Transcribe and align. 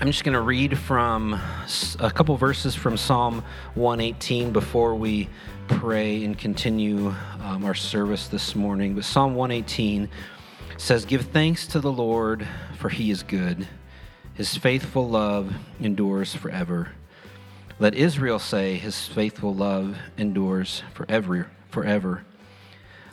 I'm 0.00 0.08
just 0.08 0.24
going 0.24 0.34
to 0.34 0.40
read 0.40 0.78
from 0.78 1.40
a 2.00 2.10
couple 2.10 2.36
verses 2.36 2.74
from 2.74 2.96
Psalm 2.96 3.44
118 3.74 4.52
before 4.52 4.94
we 4.94 5.28
pray 5.68 6.24
and 6.24 6.36
continue 6.36 7.14
um, 7.40 7.64
our 7.64 7.74
service 7.74 8.28
this 8.28 8.54
morning. 8.56 8.94
But 8.94 9.04
Psalm 9.04 9.34
118 9.34 10.08
says, 10.76 11.04
Give 11.04 11.22
thanks 11.22 11.66
to 11.68 11.80
the 11.80 11.92
Lord, 11.92 12.46
for 12.78 12.88
he 12.88 13.10
is 13.10 13.22
good. 13.22 13.68
His 14.34 14.56
faithful 14.56 15.08
love 15.08 15.52
endures 15.80 16.34
forever. 16.34 16.92
Let 17.78 17.94
Israel 17.94 18.38
say, 18.38 18.76
His 18.76 19.06
faithful 19.06 19.54
love 19.54 19.96
endures 20.16 20.82
forever. 20.94 21.50
forever. 21.70 22.24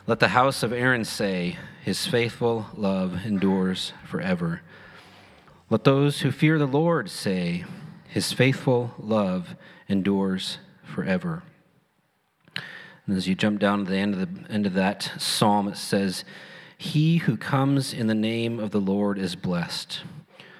Let 0.06 0.18
the 0.18 0.28
house 0.28 0.62
of 0.62 0.72
Aaron 0.72 1.04
say, 1.04 1.56
His 1.84 2.06
faithful 2.06 2.66
love 2.74 3.24
endures 3.24 3.92
forever. 4.04 4.62
Let 5.70 5.84
those 5.84 6.22
who 6.22 6.32
fear 6.32 6.58
the 6.58 6.66
Lord 6.66 7.08
say, 7.08 7.64
His 8.08 8.32
faithful 8.32 8.92
love 8.98 9.54
endures 9.88 10.58
forever. 10.82 11.44
And 13.06 13.16
as 13.16 13.28
you 13.28 13.36
jump 13.36 13.60
down 13.60 13.84
to 13.84 13.90
the 13.90 13.96
end 13.96 14.14
of 14.14 14.20
the 14.20 14.52
end 14.52 14.66
of 14.66 14.72
that 14.74 15.12
psalm, 15.18 15.68
it 15.68 15.76
says, 15.76 16.24
He 16.76 17.18
who 17.18 17.36
comes 17.36 17.94
in 17.94 18.08
the 18.08 18.16
name 18.16 18.58
of 18.58 18.72
the 18.72 18.80
Lord 18.80 19.16
is 19.16 19.36
blessed. 19.36 20.00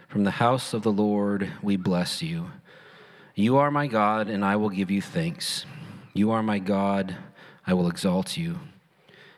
From 0.06 0.23
the 0.23 0.30
house 0.30 0.73
of 0.73 0.82
the 0.82 0.92
Lord 0.92 1.51
we 1.60 1.77
bless 1.77 2.23
you. 2.23 2.52
You 3.34 3.56
are 3.56 3.73
my 3.73 3.88
God, 3.88 4.29
and 4.29 4.45
I 4.45 4.54
will 4.54 4.70
give 4.70 4.92
you 4.92 5.02
thanks. 5.02 5.66
You 6.15 6.30
are 6.30 6.42
my 6.42 6.60
God, 6.60 7.16
I 7.66 7.74
will 7.74 7.88
exalt 7.88 8.37
you. 8.37 8.60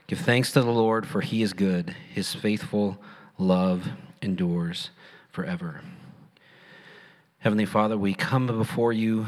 Give 0.06 0.18
thanks 0.18 0.52
to 0.52 0.60
the 0.60 0.70
Lord, 0.70 1.06
for 1.06 1.22
he 1.22 1.40
is 1.40 1.54
good. 1.54 1.96
His 2.12 2.34
faithful 2.34 2.98
love 3.38 3.88
endures 4.20 4.90
forever. 5.32 5.80
Heavenly 7.38 7.64
Father, 7.64 7.96
we 7.96 8.12
come 8.12 8.46
before 8.46 8.92
you 8.92 9.26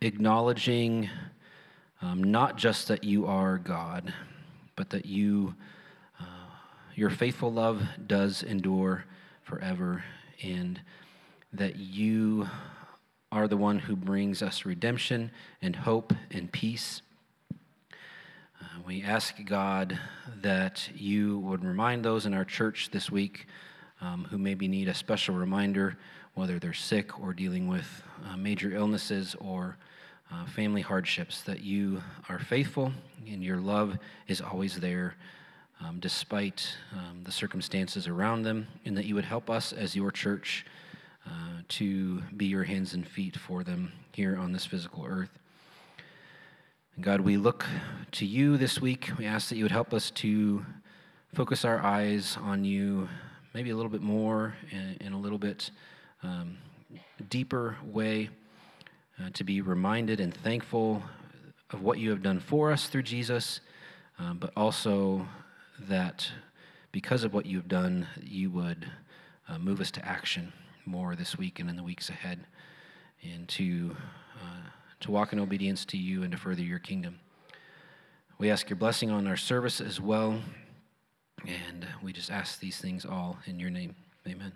acknowledging 0.00 1.08
um, 2.02 2.22
not 2.24 2.56
just 2.56 2.88
that 2.88 3.04
you 3.04 3.26
are 3.26 3.56
God, 3.56 4.12
but 4.74 4.90
that 4.90 5.06
you, 5.06 5.54
uh, 6.20 6.24
your 6.96 7.10
faithful 7.10 7.52
love 7.52 7.80
does 8.08 8.42
endure 8.42 9.04
forever, 9.44 10.02
and 10.42 10.80
that 11.52 11.76
you 11.76 12.48
are 13.30 13.46
the 13.46 13.56
one 13.56 13.78
who 13.78 13.94
brings 13.94 14.42
us 14.42 14.66
redemption 14.66 15.30
and 15.62 15.76
hope 15.76 16.12
and 16.32 16.50
peace. 16.50 17.02
Uh, 18.60 18.80
we 18.84 19.00
ask 19.00 19.36
God 19.44 19.96
that 20.42 20.88
you 20.92 21.38
would 21.38 21.64
remind 21.64 22.04
those 22.04 22.26
in 22.26 22.34
our 22.34 22.44
church 22.44 22.90
this 22.90 23.12
week 23.12 23.46
um, 24.00 24.26
who 24.30 24.38
maybe 24.38 24.68
need 24.68 24.88
a 24.88 24.94
special 24.94 25.34
reminder, 25.34 25.96
whether 26.34 26.58
they're 26.58 26.72
sick 26.72 27.20
or 27.20 27.32
dealing 27.32 27.66
with 27.66 28.02
uh, 28.28 28.36
major 28.36 28.74
illnesses 28.74 29.34
or 29.40 29.76
uh, 30.32 30.44
family 30.46 30.82
hardships, 30.82 31.42
that 31.42 31.60
you 31.60 32.02
are 32.28 32.38
faithful 32.38 32.92
and 33.26 33.42
your 33.42 33.58
love 33.58 33.98
is 34.28 34.40
always 34.40 34.76
there 34.76 35.14
um, 35.80 35.98
despite 36.00 36.74
um, 36.92 37.22
the 37.24 37.32
circumstances 37.32 38.08
around 38.08 38.42
them, 38.42 38.66
and 38.84 38.96
that 38.96 39.04
you 39.04 39.14
would 39.14 39.24
help 39.24 39.50
us 39.50 39.72
as 39.72 39.94
your 39.94 40.10
church 40.10 40.64
uh, 41.26 41.30
to 41.68 42.22
be 42.36 42.46
your 42.46 42.64
hands 42.64 42.94
and 42.94 43.06
feet 43.06 43.36
for 43.36 43.62
them 43.62 43.92
here 44.12 44.36
on 44.36 44.52
this 44.52 44.64
physical 44.64 45.04
earth. 45.06 45.38
God, 47.00 47.20
we 47.20 47.36
look 47.36 47.66
to 48.12 48.24
you 48.24 48.56
this 48.56 48.80
week. 48.80 49.10
We 49.18 49.26
ask 49.26 49.50
that 49.50 49.56
you 49.56 49.64
would 49.64 49.72
help 49.72 49.92
us 49.92 50.10
to 50.12 50.64
focus 51.34 51.64
our 51.64 51.80
eyes 51.80 52.38
on 52.40 52.64
you 52.64 53.08
maybe 53.56 53.70
a 53.70 53.74
little 53.74 53.90
bit 53.90 54.02
more 54.02 54.54
in, 55.00 55.14
a 55.14 55.18
little 55.18 55.38
bit 55.38 55.70
um, 56.22 56.58
deeper 57.30 57.74
way, 57.82 58.28
uh, 59.18 59.30
to 59.32 59.44
be 59.44 59.62
reminded 59.62 60.20
and 60.20 60.34
thankful 60.34 61.02
of 61.70 61.80
what 61.80 61.98
you 61.98 62.10
have 62.10 62.22
done 62.22 62.38
for 62.38 62.70
us 62.70 62.88
through 62.88 63.02
Jesus, 63.02 63.60
uh, 64.18 64.34
but 64.34 64.52
also 64.58 65.26
that 65.88 66.30
because 66.92 67.24
of 67.24 67.32
what 67.32 67.46
you've 67.46 67.66
done, 67.66 68.06
you 68.22 68.50
would 68.50 68.90
uh, 69.48 69.56
move 69.58 69.80
us 69.80 69.90
to 69.90 70.06
action 70.06 70.52
more 70.84 71.16
this 71.16 71.38
week 71.38 71.58
and 71.58 71.70
in 71.70 71.76
the 71.76 71.82
weeks 71.82 72.10
ahead, 72.10 72.40
and 73.22 73.48
to, 73.48 73.96
uh, 74.34 74.68
to 75.00 75.10
walk 75.10 75.32
in 75.32 75.40
obedience 75.40 75.86
to 75.86 75.96
you 75.96 76.24
and 76.24 76.32
to 76.32 76.36
further 76.36 76.60
your 76.60 76.78
kingdom. 76.78 77.18
We 78.36 78.50
ask 78.50 78.68
your 78.68 78.76
blessing 78.76 79.10
on 79.10 79.26
our 79.26 79.38
service 79.38 79.80
as 79.80 79.98
well. 79.98 80.40
And 81.44 81.84
uh, 81.84 81.98
we 82.02 82.12
just 82.12 82.30
ask 82.30 82.60
these 82.60 82.78
things 82.78 83.04
all 83.04 83.38
in 83.46 83.60
your 83.60 83.70
name. 83.70 83.94
Amen. 84.26 84.52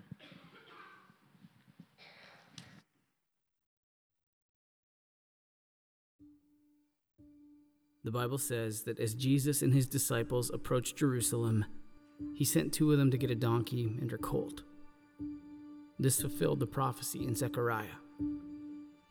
The 8.03 8.11
Bible 8.11 8.39
says 8.39 8.81
that 8.83 8.99
as 8.99 9.13
Jesus 9.13 9.61
and 9.61 9.73
his 9.73 9.85
disciples 9.85 10.49
approached 10.49 10.97
Jerusalem, 10.97 11.65
he 12.33 12.43
sent 12.43 12.73
two 12.73 12.91
of 12.91 12.97
them 12.97 13.11
to 13.11 13.17
get 13.17 13.29
a 13.29 13.35
donkey 13.35 13.95
and 14.01 14.09
her 14.09 14.17
colt. 14.17 14.63
This 15.99 16.19
fulfilled 16.19 16.59
the 16.59 16.67
prophecy 16.67 17.23
in 17.23 17.35
Zechariah 17.35 17.97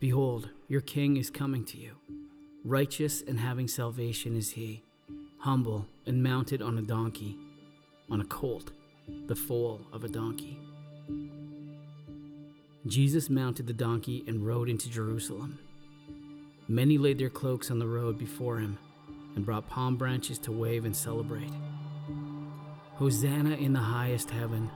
Behold, 0.00 0.48
your 0.66 0.80
king 0.80 1.19
is 1.19 1.30
coming 1.30 1.64
to 1.66 1.76
you. 1.76 1.92
Righteous 2.64 3.22
and 3.22 3.38
having 3.38 3.69
salvation 3.69 4.34
is 4.34 4.53
he, 4.53 4.82
humble 5.38 5.86
and 6.06 6.22
mounted 6.22 6.62
on 6.62 6.78
a 6.78 6.82
donkey 6.82 7.36
on 8.10 8.21
a 8.21 8.25
colt, 8.25 8.72
the 9.26 9.37
foal 9.37 9.81
of 9.93 10.04
a 10.04 10.09
donkey. 10.09 10.59
Jesus 12.87 13.31
mounted 13.31 13.66
the 13.66 13.72
donkey 13.72 14.25
and 14.26 14.47
rode 14.47 14.69
into 14.69 14.91
Jerusalem. 14.91 15.59
Many 16.66 16.98
laid 16.98 17.19
their 17.19 17.31
cloaks 17.31 17.71
on 17.71 17.78
the 17.78 17.87
road 17.87 18.19
before 18.19 18.59
him 18.59 18.78
and 19.37 19.44
brought 19.44 19.69
palm 19.69 19.97
branches 19.97 20.38
to 20.38 20.53
wave 20.53 20.84
and 20.84 20.97
celebrate. 20.97 21.53
Hosanna 22.94 23.56
in 23.56 23.72
the 23.72 23.81
highest 23.81 24.31
heaven. 24.31 24.71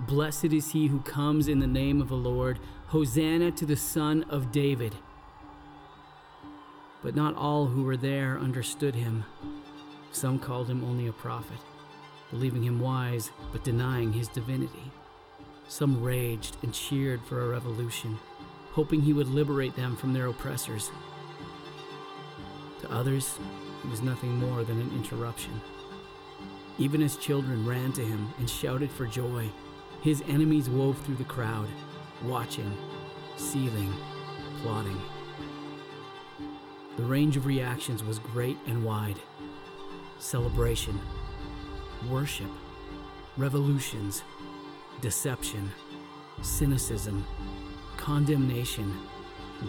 Blessed 0.00 0.52
is 0.52 0.72
he 0.72 0.88
who 0.88 1.00
comes 1.00 1.48
in 1.48 1.60
the 1.60 1.66
name 1.66 2.00
of 2.00 2.08
the 2.08 2.14
Lord. 2.14 2.58
Hosanna 2.88 3.52
to 3.52 3.64
the 3.64 3.76
Son 3.76 4.24
of 4.24 4.52
David. 4.52 4.94
But 7.02 7.14
not 7.14 7.36
all 7.36 7.66
who 7.66 7.84
were 7.84 7.96
there 7.96 8.38
understood 8.38 8.94
him. 8.94 9.24
Some 10.10 10.38
called 10.38 10.68
him 10.68 10.84
only 10.84 11.06
a 11.06 11.12
prophet 11.12 11.58
believing 12.34 12.64
him 12.64 12.80
wise 12.80 13.30
but 13.52 13.62
denying 13.62 14.12
his 14.12 14.26
divinity. 14.26 14.90
Some 15.68 16.02
raged 16.02 16.56
and 16.64 16.74
cheered 16.74 17.22
for 17.22 17.40
a 17.40 17.48
revolution, 17.48 18.18
hoping 18.72 19.00
he 19.00 19.12
would 19.12 19.28
liberate 19.28 19.76
them 19.76 19.94
from 19.94 20.12
their 20.12 20.26
oppressors. 20.26 20.90
To 22.80 22.90
others, 22.90 23.38
he 23.82 23.88
was 23.88 24.02
nothing 24.02 24.32
more 24.32 24.64
than 24.64 24.80
an 24.80 24.90
interruption. 24.96 25.60
Even 26.76 27.02
as 27.02 27.16
children 27.16 27.64
ran 27.64 27.92
to 27.92 28.04
him 28.04 28.34
and 28.38 28.50
shouted 28.50 28.90
for 28.90 29.06
joy, 29.06 29.48
his 30.02 30.24
enemies 30.26 30.68
wove 30.68 30.98
through 31.02 31.14
the 31.14 31.24
crowd, 31.24 31.68
watching, 32.24 32.76
seething, 33.36 33.94
plotting. 34.60 35.00
The 36.96 37.04
range 37.04 37.36
of 37.36 37.46
reactions 37.46 38.02
was 38.02 38.18
great 38.18 38.58
and 38.66 38.84
wide. 38.84 39.20
Celebration, 40.18 41.00
worship, 42.08 42.50
revolutions, 43.36 44.22
deception, 45.00 45.70
cynicism, 46.42 47.24
condemnation, 47.96 48.92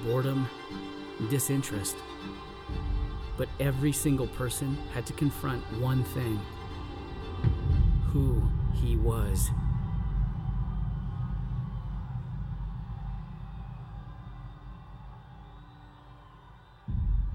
boredom, 0.03 0.47
disinterest. 1.29 1.95
But 3.37 3.49
every 3.59 3.91
single 3.91 4.27
person 4.27 4.77
had 4.93 5.05
to 5.07 5.13
confront 5.13 5.61
one 5.79 6.03
thing 6.03 6.39
who 8.11 8.41
he 8.73 8.95
was. 8.95 9.49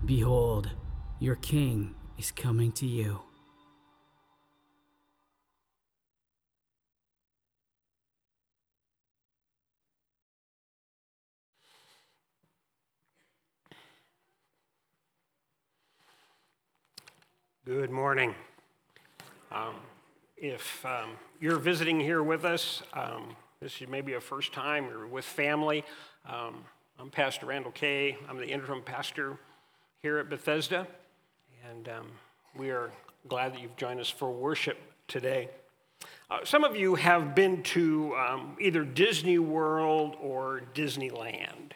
Behold, 0.04 0.70
your 1.20 1.36
king 1.36 1.94
is 2.18 2.32
coming 2.32 2.72
to 2.72 2.86
you. 2.86 3.20
Good 17.70 17.92
morning. 17.92 18.34
Um, 19.52 19.76
if 20.36 20.84
um, 20.84 21.10
you're 21.38 21.60
visiting 21.60 22.00
here 22.00 22.20
with 22.20 22.44
us, 22.44 22.82
um, 22.94 23.36
this 23.60 23.80
is 23.80 23.86
maybe 23.86 24.14
a 24.14 24.20
first 24.20 24.52
time 24.52 24.88
or 24.90 25.06
with 25.06 25.24
family, 25.24 25.84
um, 26.28 26.64
I'm 26.98 27.10
Pastor 27.10 27.46
Randal 27.46 27.70
Kay. 27.70 28.18
I'm 28.28 28.38
the 28.38 28.48
interim 28.48 28.82
pastor 28.82 29.38
here 30.02 30.18
at 30.18 30.28
Bethesda, 30.28 30.84
and 31.70 31.88
um, 31.88 32.08
we 32.56 32.70
are 32.70 32.90
glad 33.28 33.54
that 33.54 33.60
you've 33.60 33.76
joined 33.76 34.00
us 34.00 34.10
for 34.10 34.32
worship 34.32 34.76
today. 35.06 35.48
Uh, 36.28 36.38
some 36.42 36.64
of 36.64 36.74
you 36.74 36.96
have 36.96 37.36
been 37.36 37.62
to 37.62 38.16
um, 38.16 38.56
either 38.60 38.82
Disney 38.82 39.38
World 39.38 40.16
or 40.20 40.62
Disneyland. 40.74 41.74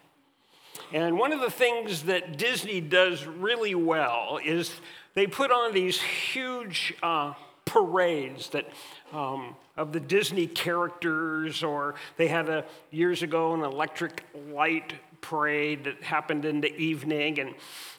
And 0.94 1.18
one 1.18 1.32
of 1.32 1.40
the 1.40 1.50
things 1.50 2.04
that 2.04 2.38
Disney 2.38 2.80
does 2.80 3.26
really 3.26 3.74
well 3.74 4.38
is 4.42 4.70
they 5.14 5.26
put 5.26 5.50
on 5.50 5.74
these 5.74 6.00
huge 6.00 6.94
uh, 7.02 7.34
parades 7.64 8.50
that 8.50 8.68
um, 9.12 9.56
of 9.76 9.92
the 9.92 9.98
Disney 9.98 10.46
characters, 10.46 11.64
or 11.64 11.96
they 12.16 12.28
had 12.28 12.48
a 12.48 12.64
years 12.92 13.24
ago 13.24 13.54
an 13.54 13.62
electric 13.62 14.22
light 14.52 14.92
parade 15.20 15.82
that 15.82 16.00
happened 16.00 16.44
in 16.44 16.60
the 16.60 16.72
evening. 16.76 17.40
And 17.40 17.56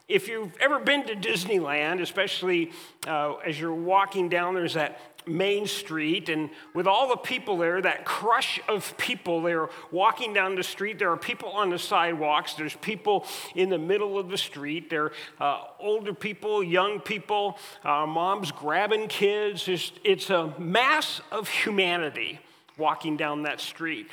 if 0.08 0.30
you've 0.30 0.56
ever 0.62 0.80
been 0.80 1.06
to 1.08 1.16
Disneyland, 1.18 2.00
especially 2.00 2.72
uh, 3.08 3.34
as 3.46 3.60
you're 3.60 3.74
walking 3.74 4.30
down, 4.30 4.56
there's 4.56 4.76
that 4.76 5.02
main 5.27 5.68
street, 5.68 6.30
and 6.30 6.50
with 6.74 6.88
all 6.88 7.10
the 7.10 7.18
people 7.18 7.57
there, 7.57 7.81
that 7.81 8.06
crush 8.06 8.60
of 8.68 8.95
people, 8.98 9.42
they're 9.42 9.69
walking 9.92 10.33
down 10.33 10.56
the 10.56 10.63
street. 10.63 11.00
There 11.00 11.12
are 11.12 11.18
people 11.18 11.50
on 11.50 11.69
the 11.69 11.80
sidewalks, 11.80 12.54
there's 12.54 12.75
people 12.75 13.25
in 13.56 13.69
the 13.69 13.77
middle 13.77 14.18
of 14.18 14.30
the 14.30 14.38
street. 14.38 14.89
There 14.89 15.12
are 15.39 15.57
uh, 15.57 15.63
older 15.80 16.13
people, 16.13 16.63
young 16.63 17.00
people, 17.00 17.57
uh, 17.83 18.06
moms 18.06 18.51
grabbing 18.51 19.07
kids. 19.07 19.68
It's, 19.68 19.92
it's 20.04 20.30
a 20.30 20.54
mass 20.60 21.22
of 21.31 21.50
humanity 21.50 22.39
walking 22.77 23.18
down 23.18 23.44
that 23.44 23.62
street. 23.62 24.07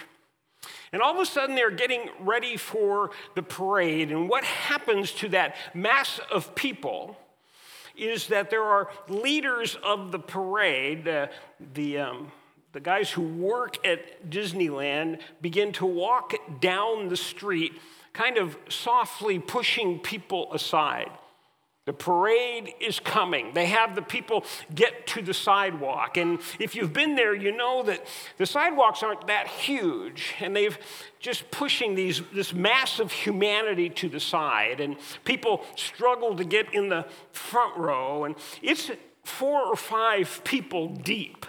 And 0.92 1.00
all 1.00 1.14
of 1.14 1.20
a 1.20 1.26
sudden, 1.26 1.56
they're 1.56 1.70
getting 1.70 2.10
ready 2.20 2.56
for 2.56 3.10
the 3.34 3.42
parade. 3.42 4.12
And 4.12 4.28
what 4.28 4.44
happens 4.44 5.12
to 5.12 5.28
that 5.30 5.56
mass 5.74 6.20
of 6.30 6.54
people 6.54 7.16
is 7.96 8.28
that 8.28 8.50
there 8.50 8.62
are 8.62 8.88
leaders 9.08 9.76
of 9.82 10.12
the 10.12 10.18
parade, 10.18 11.06
uh, 11.06 11.26
the, 11.74 11.98
um, 11.98 12.32
the 12.72 12.80
guys 12.80 13.10
who 13.10 13.22
work 13.22 13.86
at 13.86 14.28
Disneyland 14.30 15.20
begin 15.40 15.72
to 15.72 15.86
walk 15.86 16.32
down 16.60 17.08
the 17.08 17.16
street, 17.16 17.72
kind 18.12 18.36
of 18.38 18.56
softly 18.68 19.38
pushing 19.38 19.98
people 19.98 20.52
aside. 20.52 21.10
The 21.84 21.92
parade 21.92 22.74
is 22.78 23.00
coming. 23.00 23.54
They 23.54 23.66
have 23.66 23.96
the 23.96 24.02
people 24.02 24.44
get 24.72 25.04
to 25.08 25.22
the 25.22 25.34
sidewalk. 25.34 26.16
And 26.16 26.38
if 26.60 26.76
you've 26.76 26.92
been 26.92 27.16
there, 27.16 27.34
you 27.34 27.50
know 27.50 27.82
that 27.82 28.06
the 28.38 28.46
sidewalks 28.46 29.02
aren't 29.02 29.26
that 29.26 29.48
huge. 29.48 30.34
And 30.38 30.54
they've 30.54 30.78
just 31.18 31.50
pushing 31.50 31.96
these, 31.96 32.22
this 32.32 32.52
massive 32.52 33.10
humanity 33.10 33.90
to 33.90 34.08
the 34.08 34.20
side. 34.20 34.80
And 34.80 34.96
people 35.24 35.64
struggle 35.74 36.36
to 36.36 36.44
get 36.44 36.72
in 36.72 36.88
the 36.88 37.04
front 37.32 37.76
row. 37.76 38.24
And 38.24 38.36
it's 38.62 38.92
four 39.24 39.62
or 39.62 39.76
five 39.76 40.42
people 40.44 40.88
deep. 40.88 41.46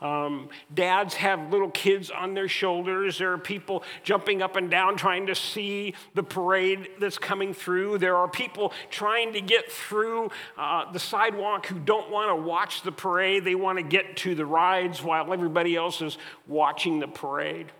Um, 0.00 0.48
dads 0.72 1.14
have 1.14 1.50
little 1.50 1.70
kids 1.70 2.10
on 2.10 2.34
their 2.34 2.48
shoulders. 2.48 3.18
There 3.18 3.32
are 3.32 3.38
people 3.38 3.82
jumping 4.02 4.42
up 4.42 4.56
and 4.56 4.70
down 4.70 4.96
trying 4.96 5.26
to 5.26 5.34
see 5.34 5.94
the 6.14 6.22
parade 6.22 6.88
that's 6.98 7.18
coming 7.18 7.54
through. 7.54 7.98
There 7.98 8.16
are 8.16 8.28
people 8.28 8.72
trying 8.90 9.32
to 9.32 9.40
get 9.40 9.70
through 9.70 10.30
uh, 10.58 10.90
the 10.92 10.98
sidewalk 10.98 11.66
who 11.66 11.78
don't 11.78 12.10
want 12.10 12.30
to 12.30 12.36
watch 12.36 12.82
the 12.82 12.92
parade. 12.92 13.44
They 13.44 13.54
want 13.54 13.78
to 13.78 13.84
get 13.84 14.16
to 14.18 14.34
the 14.34 14.46
rides 14.46 15.02
while 15.02 15.32
everybody 15.32 15.76
else 15.76 16.02
is 16.02 16.18
watching 16.46 17.00
the 17.00 17.08
parade. 17.08 17.72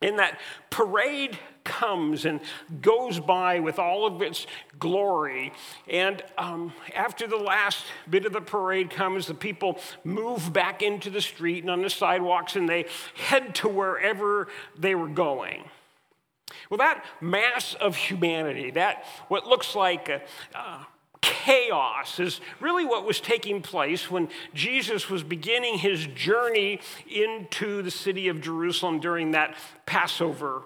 In 0.00 0.16
that 0.16 0.40
parade 0.70 1.38
comes 1.64 2.24
and 2.24 2.40
goes 2.80 3.20
by 3.20 3.60
with 3.60 3.78
all 3.78 4.06
of 4.06 4.22
its 4.22 4.46
glory. 4.78 5.52
And 5.88 6.22
um, 6.38 6.72
after 6.94 7.26
the 7.26 7.36
last 7.36 7.84
bit 8.08 8.26
of 8.26 8.32
the 8.32 8.40
parade 8.40 8.90
comes, 8.90 9.26
the 9.26 9.34
people 9.34 9.78
move 10.04 10.52
back 10.52 10.82
into 10.82 11.10
the 11.10 11.20
street 11.20 11.62
and 11.62 11.70
on 11.70 11.82
the 11.82 11.90
sidewalks 11.90 12.56
and 12.56 12.68
they 12.68 12.86
head 13.14 13.54
to 13.56 13.68
wherever 13.68 14.48
they 14.78 14.94
were 14.94 15.08
going. 15.08 15.64
Well, 16.68 16.78
that 16.78 17.04
mass 17.20 17.74
of 17.74 17.96
humanity, 17.96 18.70
that 18.72 19.04
what 19.28 19.46
looks 19.46 19.74
like 19.74 20.08
a, 20.08 20.20
chaos 21.20 22.18
is 22.18 22.40
really 22.60 22.84
what 22.84 23.04
was 23.04 23.20
taking 23.20 23.60
place 23.62 24.10
when 24.10 24.28
Jesus 24.54 25.10
was 25.10 25.22
beginning 25.22 25.78
his 25.78 26.06
journey 26.06 26.80
into 27.08 27.82
the 27.82 27.90
city 27.90 28.28
of 28.28 28.40
Jerusalem 28.40 29.00
during 29.00 29.32
that 29.32 29.54
Passover 29.86 30.62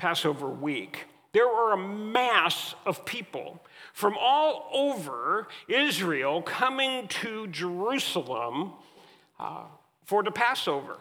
Passover 0.00 0.48
week, 0.48 1.04
there 1.32 1.46
were 1.46 1.72
a 1.72 1.76
mass 1.76 2.74
of 2.86 3.04
people 3.04 3.60
from 3.92 4.16
all 4.18 4.70
over 4.72 5.46
Israel 5.68 6.40
coming 6.40 7.06
to 7.08 7.46
Jerusalem 7.48 8.72
uh, 9.38 9.64
for 10.06 10.22
the 10.22 10.30
Passover. 10.30 10.96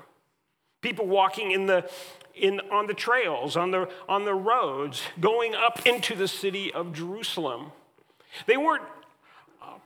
People 0.81 1.07
walking 1.07 1.51
in 1.51 1.66
the, 1.66 1.90
in, 2.36 2.60
on 2.72 2.88
the 2.88 2.94
trails, 2.94 3.56
on 3.56 3.72
the, 3.72 3.90
on 4.10 4.25
the 4.25 4.36
roads, 4.36 5.02
going 5.22 5.56
up 5.56 5.86
into 5.86 6.13
the 6.13 6.28
city 6.28 6.69
of 6.74 6.92
Jerusalem. 6.92 7.72
They 8.48 8.57
weren't 8.57 8.84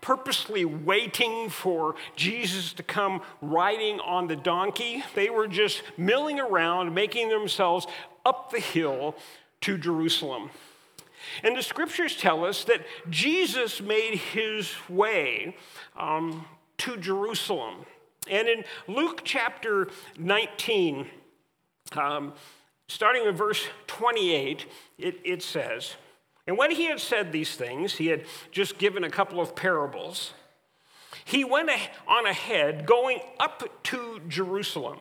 purposely 0.04 0.66
waiting 0.66 1.50
for 1.50 1.96
Jesus 2.18 2.74
to 2.74 2.84
come 2.84 3.22
riding 3.42 4.02
on 4.02 4.28
the 4.28 4.36
donkey. 4.36 5.02
They 5.16 5.30
were 5.30 5.48
just 5.48 5.82
milling 5.98 6.42
around, 6.42 6.94
making 6.94 7.30
themselves 7.30 7.88
up 8.26 8.52
the 8.52 8.60
hill 8.60 9.16
to 9.62 9.78
Jerusalem. 9.78 10.50
And 11.42 11.56
the 11.56 11.64
scriptures 11.64 12.18
tell 12.18 12.44
us 12.44 12.66
that 12.66 12.82
Jesus 13.10 13.82
made 13.82 14.18
his 14.18 14.74
way 14.90 15.56
um, 15.98 16.46
to 16.80 16.98
Jerusalem. 16.98 17.86
And 18.30 18.50
in 18.50 18.66
Luke 18.90 19.22
chapter 19.24 19.88
19, 20.20 21.08
um, 21.94 22.34
starting 22.90 23.26
in 23.26 23.36
verse 23.36 23.66
28, 23.88 24.66
it, 24.98 25.20
it 25.24 25.42
says, 25.42 25.96
And 26.46 26.58
when 26.58 26.72
he 26.72 26.86
had 26.86 27.00
said 27.00 27.32
these 27.32 27.56
things, 27.56 27.94
he 27.94 28.08
had 28.08 28.26
just 28.52 28.78
given 28.78 29.04
a 29.04 29.10
couple 29.10 29.40
of 29.40 29.56
parables. 29.56 30.34
He 31.26 31.44
went 31.44 31.70
on 32.08 32.26
ahead, 32.26 32.86
going 32.86 33.20
up 33.40 33.64
to 33.84 34.22
Jerusalem. 34.28 35.00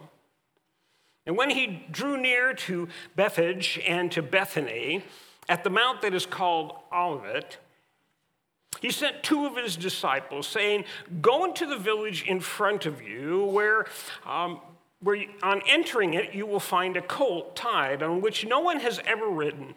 And 1.27 1.37
when 1.37 1.51
he 1.51 1.85
drew 1.91 2.17
near 2.17 2.55
to 2.55 2.89
Bethphage 3.17 3.81
and 3.87 4.11
to 4.13 4.23
Bethany, 4.23 5.05
at 5.49 5.65
the 5.65 5.71
mount 5.71 6.03
that 6.03 6.15
is 6.15 6.27
called 6.27 6.75
Olivet, 6.93 7.59
he 8.81 8.91
sent 8.91 9.23
two 9.23 9.47
of 9.47 9.57
his 9.57 9.77
disciples, 9.77 10.47
saying, 10.47 10.85
Go 11.21 11.45
into 11.45 11.67
the 11.67 11.77
village 11.77 12.25
in 12.25 12.41
front 12.41 12.87
of 12.87 13.03
you, 13.03 13.45
where, 13.45 13.87
um, 14.27 14.61
where 15.01 15.25
on 15.43 15.63
entering 15.69 16.15
it 16.15 16.35
you 16.35 16.47
will 16.47 16.61
find 16.61 16.97
a 16.97 17.03
colt 17.03 17.55
tied 17.55 18.03
on 18.03 18.21
which 18.21 18.47
no 18.47 18.61
one 18.61 18.81
has 18.81 19.01
ever 19.07 19.29
ridden. 19.29 19.75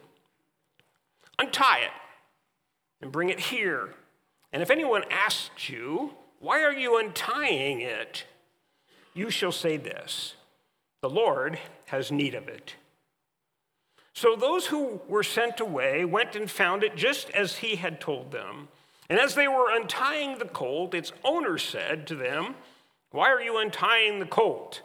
Untie 1.39 1.79
it 1.79 1.91
and 3.01 3.11
bring 3.11 3.29
it 3.29 3.39
here. 3.39 3.93
And 4.53 4.61
if 4.61 4.71
anyone 4.71 5.03
asks 5.09 5.69
you, 5.69 6.13
Why 6.39 6.63
are 6.63 6.73
you 6.73 6.97
untying 6.97 7.81
it? 7.81 8.25
you 9.15 9.31
shall 9.31 9.51
say 9.51 9.77
this 9.77 10.35
the 11.01 11.09
Lord 11.09 11.57
has 11.85 12.11
need 12.11 12.35
of 12.35 12.47
it. 12.47 12.75
So 14.13 14.35
those 14.35 14.67
who 14.67 15.01
were 15.07 15.23
sent 15.23 15.59
away 15.59 16.05
went 16.05 16.35
and 16.35 16.49
found 16.49 16.83
it 16.83 16.95
just 16.95 17.29
as 17.31 17.57
he 17.57 17.75
had 17.75 17.99
told 17.99 18.31
them. 18.31 18.69
And 19.09 19.19
as 19.19 19.35
they 19.35 19.47
were 19.47 19.69
untying 19.69 20.37
the 20.37 20.45
colt, 20.45 20.93
its 20.93 21.11
owner 21.23 21.57
said 21.57 22.07
to 22.07 22.15
them, 22.15 22.55
Why 23.11 23.29
are 23.29 23.41
you 23.41 23.57
untying 23.57 24.19
the 24.19 24.25
colt? 24.25 24.81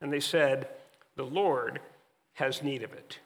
And 0.00 0.12
they 0.12 0.20
said, 0.20 0.68
The 1.16 1.24
Lord 1.24 1.80
has 2.34 2.62
need 2.62 2.82
of 2.82 2.92
it. 2.92 3.18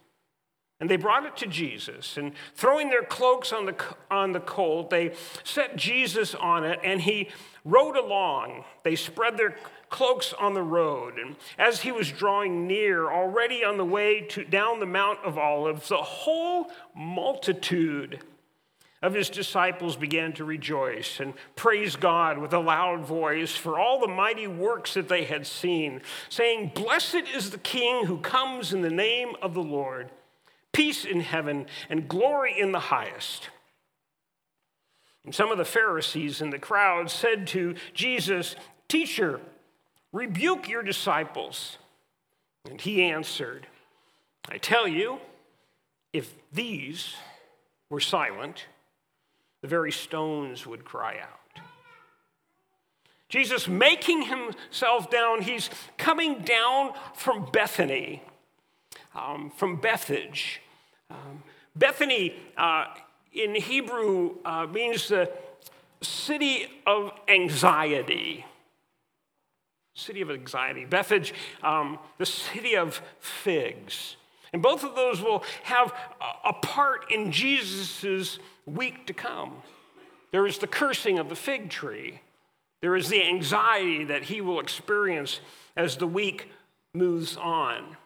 And 0.78 0.90
they 0.90 0.96
brought 0.96 1.24
it 1.24 1.38
to 1.38 1.46
Jesus, 1.46 2.18
and 2.18 2.32
throwing 2.54 2.90
their 2.90 3.02
cloaks 3.02 3.50
on 3.50 3.64
the, 3.64 3.74
on 4.10 4.32
the 4.32 4.40
colt, 4.40 4.90
they 4.90 5.14
set 5.42 5.76
Jesus 5.76 6.34
on 6.34 6.64
it, 6.64 6.78
and 6.84 7.00
he 7.00 7.30
rode 7.64 7.96
along. 7.96 8.64
They 8.82 8.94
spread 8.94 9.38
their 9.38 9.56
cloaks 9.88 10.34
on 10.34 10.52
the 10.52 10.62
road. 10.62 11.18
And 11.18 11.36
as 11.58 11.80
he 11.80 11.92
was 11.92 12.12
drawing 12.12 12.66
near, 12.66 13.10
already 13.10 13.64
on 13.64 13.78
the 13.78 13.86
way 13.86 14.20
to, 14.20 14.44
down 14.44 14.80
the 14.80 14.86
Mount 14.86 15.18
of 15.24 15.38
Olives, 15.38 15.88
the 15.88 15.96
whole 15.96 16.70
multitude 16.94 18.20
of 19.02 19.14
his 19.14 19.30
disciples 19.30 19.96
began 19.96 20.32
to 20.32 20.44
rejoice 20.44 21.20
and 21.20 21.34
praise 21.54 21.96
God 21.96 22.38
with 22.38 22.52
a 22.52 22.58
loud 22.58 23.04
voice 23.06 23.54
for 23.54 23.78
all 23.78 24.00
the 24.00 24.08
mighty 24.08 24.46
works 24.46 24.94
that 24.94 25.08
they 25.08 25.24
had 25.24 25.46
seen, 25.46 26.00
saying, 26.28 26.72
Blessed 26.74 27.22
is 27.34 27.50
the 27.50 27.58
King 27.58 28.06
who 28.06 28.18
comes 28.18 28.72
in 28.72 28.82
the 28.82 28.90
name 28.90 29.36
of 29.40 29.54
the 29.54 29.62
Lord, 29.62 30.10
peace 30.76 31.06
in 31.06 31.20
heaven 31.20 31.64
and 31.88 32.06
glory 32.06 32.54
in 32.60 32.70
the 32.70 32.78
highest. 32.78 33.48
And 35.24 35.34
some 35.34 35.50
of 35.50 35.56
the 35.56 35.64
Pharisees 35.64 36.42
in 36.42 36.50
the 36.50 36.58
crowd 36.58 37.10
said 37.10 37.46
to 37.48 37.74
Jesus, 37.94 38.56
Teacher, 38.86 39.40
Rebuke 40.12 40.68
your 40.68 40.82
disciples. 40.82 41.78
And 42.68 42.78
he 42.78 43.04
answered, 43.04 43.66
I 44.50 44.58
tell 44.58 44.86
you, 44.86 45.18
if 46.12 46.34
these 46.52 47.14
were 47.88 48.00
silent, 48.00 48.66
the 49.62 49.68
very 49.68 49.92
stones 49.92 50.66
would 50.66 50.84
cry 50.84 51.18
out. 51.20 51.62
Jesus 53.30 53.66
making 53.66 54.22
himself 54.22 55.10
down. 55.10 55.40
He's 55.40 55.70
coming 55.96 56.40
down 56.40 56.92
from 57.14 57.48
Bethany, 57.50 58.22
um, 59.14 59.50
from 59.50 59.76
Bethphage. 59.76 60.60
Um, 61.10 61.42
Bethany 61.74 62.34
uh, 62.56 62.86
in 63.32 63.54
Hebrew 63.54 64.36
uh, 64.44 64.66
means 64.66 65.08
the 65.08 65.30
city 66.02 66.66
of 66.86 67.12
anxiety. 67.28 68.44
City 69.94 70.20
of 70.20 70.30
anxiety. 70.30 70.84
Bethphage, 70.84 71.32
um, 71.62 71.98
the 72.18 72.26
city 72.26 72.76
of 72.76 73.00
figs. 73.18 74.16
And 74.52 74.62
both 74.62 74.84
of 74.84 74.94
those 74.94 75.20
will 75.20 75.44
have 75.64 75.92
a 76.44 76.52
part 76.52 77.10
in 77.10 77.32
Jesus' 77.32 78.38
week 78.64 79.06
to 79.06 79.12
come. 79.12 79.62
There 80.32 80.46
is 80.46 80.58
the 80.58 80.66
cursing 80.66 81.18
of 81.18 81.28
the 81.28 81.36
fig 81.36 81.70
tree. 81.70 82.20
There 82.80 82.96
is 82.96 83.08
the 83.08 83.22
anxiety 83.22 84.04
that 84.04 84.24
he 84.24 84.40
will 84.40 84.60
experience 84.60 85.40
as 85.76 85.96
the 85.96 86.06
week 86.06 86.50
moves 86.94 87.36
on. 87.36 87.96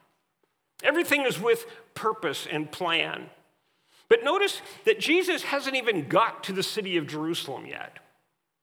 Everything 0.83 1.25
is 1.27 1.41
with 1.41 1.67
purpose 1.95 2.47
and 2.51 2.71
plan. 2.71 3.31
But 4.09 4.25
notice 4.25 4.61
that 4.85 4.99
Jesus 4.99 5.45
hasn't 5.45 5.77
even 5.77 6.09
got 6.09 6.43
to 6.45 6.53
the 6.53 6.63
city 6.63 6.97
of 6.97 7.07
Jerusalem 7.07 7.67
yet. 7.67 7.99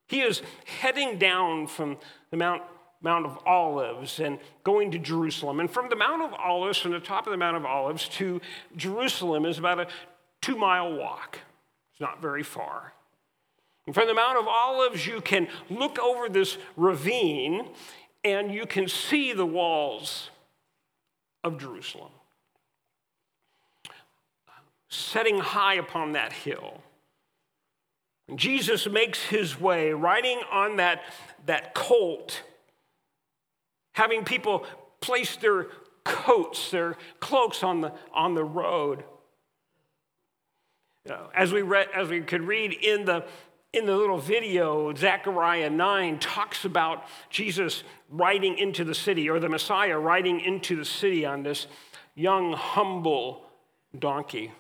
He 0.08 0.22
is 0.22 0.42
heading 0.66 1.18
down 1.18 1.68
from 1.68 1.98
the 2.32 2.38
Mount, 2.38 2.64
Mount 3.02 3.26
of 3.26 3.40
Olives 3.46 4.20
and 4.20 4.40
going 4.64 4.92
to 4.92 5.00
Jerusalem. 5.00 5.60
And 5.60 5.70
from 5.70 5.90
the 5.90 5.96
Mount 5.96 6.22
of 6.22 6.34
Olives, 6.34 6.78
from 6.78 6.92
the 6.92 7.00
top 7.00 7.28
of 7.28 7.32
the 7.32 7.38
Mount 7.38 7.58
of 7.58 7.66
Olives 7.66 8.10
to 8.10 8.42
Jerusalem, 8.76 9.46
is 9.46 9.58
about 9.58 9.80
a 9.80 9.88
two 10.42 10.58
mile 10.58 10.94
walk. 10.94 11.40
It's 11.92 12.02
not 12.02 12.22
very 12.22 12.44
far. 12.44 12.94
And 13.86 13.96
from 13.96 14.08
the 14.08 14.14
Mount 14.14 14.38
of 14.38 14.48
Olives, 14.48 15.08
you 15.08 15.22
can 15.22 15.48
look 15.70 15.98
over 15.98 16.28
this 16.28 16.58
ravine 16.76 17.70
and 18.24 18.54
you 18.54 18.66
can 18.66 18.88
see 18.90 19.32
the 19.32 19.46
walls 19.46 20.30
of 21.48 21.60
Jerusalem 21.60 22.12
setting 24.90 25.40
high 25.40 25.76
upon 25.76 26.14
that 26.14 26.32
hill. 26.32 26.82
Jesus 28.36 28.88
makes 28.88 29.24
his 29.24 29.60
way 29.60 29.92
riding 29.94 30.40
on 30.52 30.78
that, 30.78 31.02
that 31.46 31.74
colt, 31.74 32.44
having 33.94 34.24
people 34.24 34.66
place 35.00 35.36
their 35.38 35.68
coats, 36.04 36.72
their 36.72 36.98
cloaks 37.20 37.64
on 37.64 37.82
the, 37.82 37.94
on 38.14 38.36
the 38.36 38.44
road. 38.44 39.04
as, 41.34 41.54
we 41.54 41.62
read, 41.62 41.88
as 41.96 42.10
we 42.10 42.20
could 42.22 42.42
read 42.42 42.74
in 42.74 43.06
the, 43.06 43.24
in 43.78 43.86
the 43.86 43.96
little 43.96 44.18
video, 44.18 44.94
Zechariah 44.96 45.70
9 45.70 46.18
talks 46.18 46.66
about 46.66 47.06
Jesus 47.30 47.84
riding 48.10 48.58
into 48.58 48.84
the 48.84 48.96
city, 48.96 49.30
or 49.30 49.40
the 49.40 49.50
Messiah 49.50 49.98
riding 49.98 50.40
into 50.40 50.76
the 50.76 50.86
city 50.86 51.26
on 51.26 51.44
this 51.44 51.68
young, 52.16 52.54
humble 52.54 53.44
donkey. 53.98 54.52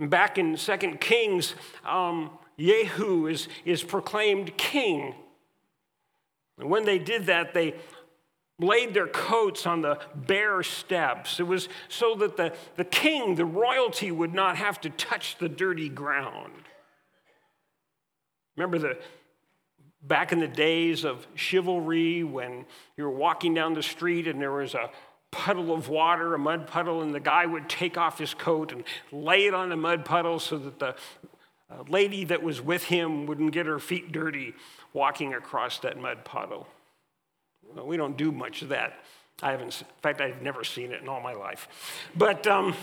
Back 0.00 0.38
in 0.38 0.56
2 0.56 0.76
Kings, 0.98 1.54
um, 1.84 2.30
Jehu 2.58 3.26
is, 3.26 3.48
is 3.66 3.82
proclaimed 3.82 4.56
king. 4.56 5.14
And 6.58 6.70
when 6.70 6.86
they 6.86 6.98
did 6.98 7.26
that, 7.26 7.52
they 7.52 7.74
laid 8.58 8.94
their 8.94 9.08
coats 9.08 9.66
on 9.66 9.82
the 9.82 9.98
bare 10.14 10.62
steps. 10.62 11.38
It 11.38 11.46
was 11.46 11.68
so 11.88 12.14
that 12.14 12.38
the, 12.38 12.54
the 12.76 12.84
king, 12.84 13.34
the 13.34 13.44
royalty, 13.44 14.10
would 14.10 14.32
not 14.32 14.56
have 14.56 14.80
to 14.82 14.90
touch 14.90 15.36
the 15.36 15.48
dirty 15.48 15.90
ground. 15.90 16.52
Remember 18.60 18.78
the 18.78 18.98
back 20.02 20.32
in 20.32 20.38
the 20.38 20.46
days 20.46 21.02
of 21.02 21.26
chivalry 21.34 22.22
when 22.22 22.66
you 22.94 23.04
were 23.04 23.10
walking 23.10 23.54
down 23.54 23.72
the 23.72 23.82
street 23.82 24.28
and 24.28 24.38
there 24.38 24.52
was 24.52 24.74
a 24.74 24.90
puddle 25.30 25.72
of 25.72 25.88
water, 25.88 26.34
a 26.34 26.38
mud 26.38 26.66
puddle, 26.66 27.00
and 27.00 27.14
the 27.14 27.20
guy 27.20 27.46
would 27.46 27.70
take 27.70 27.96
off 27.96 28.18
his 28.18 28.34
coat 28.34 28.70
and 28.70 28.84
lay 29.10 29.46
it 29.46 29.54
on 29.54 29.70
the 29.70 29.76
mud 29.76 30.04
puddle 30.04 30.38
so 30.38 30.58
that 30.58 30.78
the 30.78 30.88
uh, 31.70 31.84
lady 31.88 32.22
that 32.24 32.42
was 32.42 32.60
with 32.60 32.84
him 32.84 33.24
wouldn't 33.24 33.52
get 33.52 33.64
her 33.64 33.78
feet 33.78 34.12
dirty 34.12 34.52
walking 34.92 35.32
across 35.32 35.78
that 35.78 35.98
mud 35.98 36.22
puddle. 36.22 36.68
Well, 37.74 37.86
we 37.86 37.96
don't 37.96 38.18
do 38.18 38.30
much 38.30 38.60
of 38.60 38.68
that. 38.68 38.92
I 39.42 39.52
haven't, 39.52 39.80
in 39.80 39.86
fact, 40.02 40.20
I've 40.20 40.42
never 40.42 40.64
seen 40.64 40.92
it 40.92 41.00
in 41.00 41.08
all 41.08 41.22
my 41.22 41.32
life. 41.32 41.66
But 42.14 42.46
um, 42.46 42.74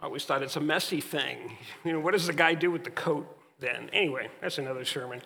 I 0.00 0.06
always 0.06 0.24
thought 0.24 0.42
it's 0.42 0.56
a 0.56 0.60
messy 0.60 1.00
thing. 1.00 1.56
You 1.84 1.92
know, 1.92 2.00
what 2.00 2.12
does 2.12 2.26
the 2.26 2.32
guy 2.32 2.54
do 2.54 2.70
with 2.70 2.84
the 2.84 2.90
coat 2.90 3.26
then? 3.58 3.88
Anyway, 3.92 4.28
that's 4.40 4.58
another 4.58 4.84
sermon. 4.84 5.22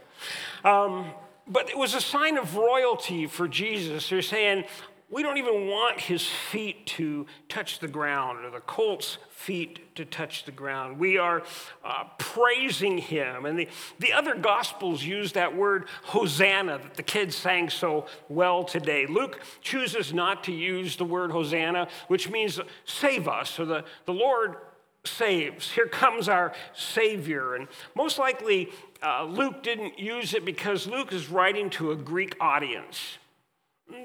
Um, 0.65 1.13
but 1.47 1.69
it 1.69 1.77
was 1.77 1.95
a 1.95 2.01
sign 2.01 2.39
of 2.39 2.57
royalty 2.57 3.27
for 3.27 3.49
Jesus. 3.49 4.09
They're 4.09 4.23
saying, 4.23 4.65
we 5.11 5.23
don't 5.25 5.39
even 5.39 5.67
want 5.67 6.01
his 6.01 6.25
feet 6.27 6.87
to 6.87 7.27
touch 7.49 7.81
the 7.81 7.89
ground 7.89 8.45
or 8.45 8.51
the 8.51 8.61
colt's 8.61 9.19
feet 9.29 9.97
to 9.97 10.05
touch 10.05 10.45
the 10.45 10.53
ground. 10.53 10.99
We 10.99 11.19
are 11.19 11.43
uh, 11.85 12.05
praising 12.19 12.99
him. 12.99 13.45
And 13.45 13.59
the, 13.59 13.69
the 13.99 14.13
other 14.13 14.37
gospels 14.37 15.03
use 15.03 15.33
that 15.33 15.57
word 15.57 15.87
Hosanna 16.05 16.79
that 16.79 16.95
the 16.95 17.03
kids 17.03 17.35
sang 17.35 17.71
so 17.71 18.07
well 18.29 18.63
today. 18.63 19.07
Luke 19.07 19.41
chooses 19.63 20.15
not 20.15 20.45
to 20.45 20.53
use 20.53 20.97
the 20.97 21.05
word 21.05 21.33
Hosanna, 21.33 21.89
which 22.07 22.31
means 22.31 22.61
save 22.85 23.27
us, 23.27 23.59
or 23.59 23.65
the, 23.65 23.85
the 24.05 24.15
Lord 24.15 24.57
saves. 25.05 25.73
Here 25.73 25.87
comes 25.87 26.29
our 26.29 26.53
Savior. 26.75 27.57
And 27.57 27.67
most 27.97 28.19
likely, 28.19 28.69
uh, 29.03 29.25
Luke 29.25 29.63
didn't 29.65 29.99
use 29.99 30.35
it 30.35 30.45
because 30.45 30.87
Luke 30.87 31.13
is 31.13 31.29
writing 31.29 31.69
to 31.71 31.91
a 31.91 31.97
Greek 31.97 32.37
audience. 32.41 33.19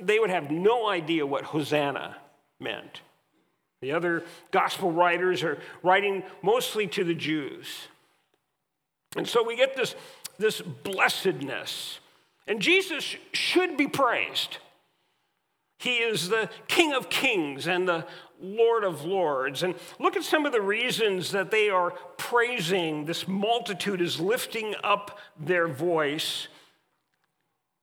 They 0.02 0.20
would 0.20 0.30
have 0.30 0.52
no 0.52 0.88
idea 0.88 1.26
what 1.26 1.46
Hosanna 1.46 2.18
meant. 2.60 3.02
The 3.82 3.92
other 3.92 4.24
gospel 4.52 4.92
writers 4.92 5.44
are 5.44 5.60
writing 5.84 6.24
mostly 6.42 6.88
to 6.88 7.04
the 7.04 7.14
Jews. 7.14 7.88
And 9.16 9.28
so 9.28 9.44
we 9.44 9.56
get 9.56 9.76
this, 9.76 9.96
this 10.38 10.62
blessedness. 10.62 12.00
And 12.48 12.62
Jesus 12.62 13.16
should 13.34 13.78
be 13.78 13.88
praised. 13.88 14.58
He 15.80 15.98
is 15.98 16.30
the 16.30 16.50
King 16.68 16.94
of 16.94 17.10
Kings 17.10 17.68
and 17.68 17.88
the 17.88 18.06
Lord 18.42 18.84
of 18.84 19.04
Lords. 19.04 19.64
And 19.64 19.76
look 20.00 20.16
at 20.16 20.24
some 20.24 20.46
of 20.46 20.52
the 20.52 20.62
reasons 20.62 21.32
that 21.32 21.52
they 21.52 21.70
are 21.70 21.92
praising. 22.18 23.06
This 23.06 23.28
multitude 23.28 24.02
is 24.02 24.20
lifting 24.20 24.76
up 24.84 25.20
their 25.40 25.68
voice, 25.68 26.48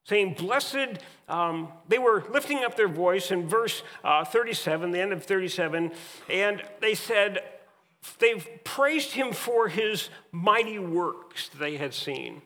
saying, 0.04 0.34
Blessed, 0.34 0.98
um, 1.28 1.68
they 1.88 1.98
were 1.98 2.24
lifting 2.30 2.64
up 2.64 2.76
their 2.76 2.88
voice 2.88 3.30
in 3.30 3.48
verse 3.48 3.82
uh, 4.04 4.24
37, 4.24 4.90
the 4.90 5.00
end 5.00 5.12
of 5.12 5.24
37, 5.24 5.92
and 6.28 6.62
they 6.80 6.94
said, 6.94 7.42
They've 8.18 8.48
praised 8.64 9.12
him 9.12 9.32
for 9.32 9.68
his 9.68 10.08
mighty 10.32 10.78
works 10.78 11.48
they 11.48 11.76
had 11.76 11.94
seen. 11.94 12.42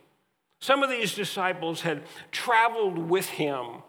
Some 0.61 0.83
of 0.83 0.91
these 0.91 1.15
disciples 1.15 1.83
had 1.83 2.03
traveled 2.31 2.99
with 2.99 3.27
him 3.27 3.83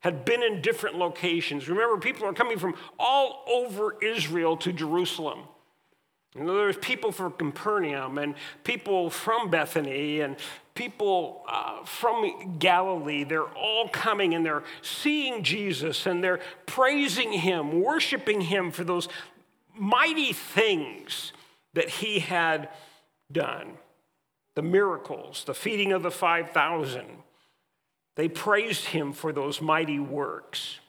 had 0.00 0.24
been 0.24 0.42
in 0.42 0.60
different 0.62 0.96
locations. 0.96 1.68
Remember, 1.68 1.98
people 1.98 2.26
are 2.26 2.32
coming 2.32 2.58
from 2.58 2.74
all 2.98 3.44
over 3.48 3.96
Israel 4.00 4.56
to 4.58 4.72
Jerusalem. 4.72 5.40
And 6.36 6.48
there's 6.48 6.76
people 6.76 7.10
from 7.10 7.32
Capernaum 7.32 8.18
and 8.18 8.34
people 8.62 9.10
from 9.10 9.50
Bethany 9.50 10.20
and 10.20 10.36
people 10.78 11.44
uh, 11.48 11.84
from 11.84 12.56
Galilee. 12.58 13.24
They're 13.24 13.42
all 13.42 13.88
coming 13.88 14.34
and 14.34 14.46
they're 14.46 14.64
seeing 14.80 15.42
Jesus 15.42 16.06
and 16.06 16.24
they're 16.24 16.40
praising 16.66 17.32
him, 17.32 17.82
worshiping 17.82 18.40
him 18.40 18.70
for 18.70 18.84
those 18.84 19.08
mighty 19.74 20.32
things 20.32 21.32
that 21.74 21.90
he 21.90 22.20
had 22.20 22.68
done 23.30 23.72
the 24.54 24.62
miracles, 24.62 25.44
the 25.44 25.54
feeding 25.54 25.92
of 25.92 26.02
the 26.02 26.10
5,000 26.10 27.04
they 28.18 28.28
praised 28.28 28.86
him 28.86 29.12
for 29.12 29.32
those 29.32 29.60
mighty 29.60 30.00
works. 30.00 30.80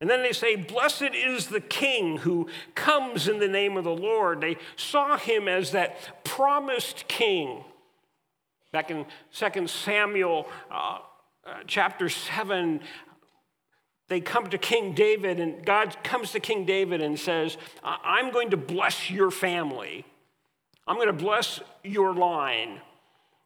And 0.00 0.08
then 0.08 0.22
they 0.22 0.32
say, 0.32 0.56
Blessed 0.56 1.12
is 1.14 1.48
the 1.48 1.60
King 1.60 2.16
who 2.16 2.48
comes 2.74 3.28
in 3.28 3.40
the 3.40 3.46
name 3.46 3.76
of 3.76 3.84
the 3.84 3.94
Lord. 3.94 4.40
They 4.40 4.56
saw 4.74 5.18
him 5.18 5.48
as 5.48 5.72
that 5.72 6.24
promised 6.24 7.08
King. 7.08 7.62
Back 8.74 8.90
in 8.90 9.06
2 9.32 9.68
Samuel 9.68 10.48
uh, 10.68 10.98
uh, 11.46 11.54
chapter 11.64 12.08
7, 12.08 12.80
they 14.08 14.20
come 14.20 14.50
to 14.50 14.58
King 14.58 14.94
David, 14.94 15.38
and 15.38 15.64
God 15.64 15.96
comes 16.02 16.32
to 16.32 16.40
King 16.40 16.64
David 16.64 17.00
and 17.00 17.16
says, 17.16 17.56
I'm 17.84 18.32
going 18.32 18.50
to 18.50 18.56
bless 18.56 19.12
your 19.12 19.30
family. 19.30 20.04
I'm 20.88 20.96
going 20.96 21.06
to 21.06 21.12
bless 21.12 21.60
your 21.84 22.12
line. 22.14 22.80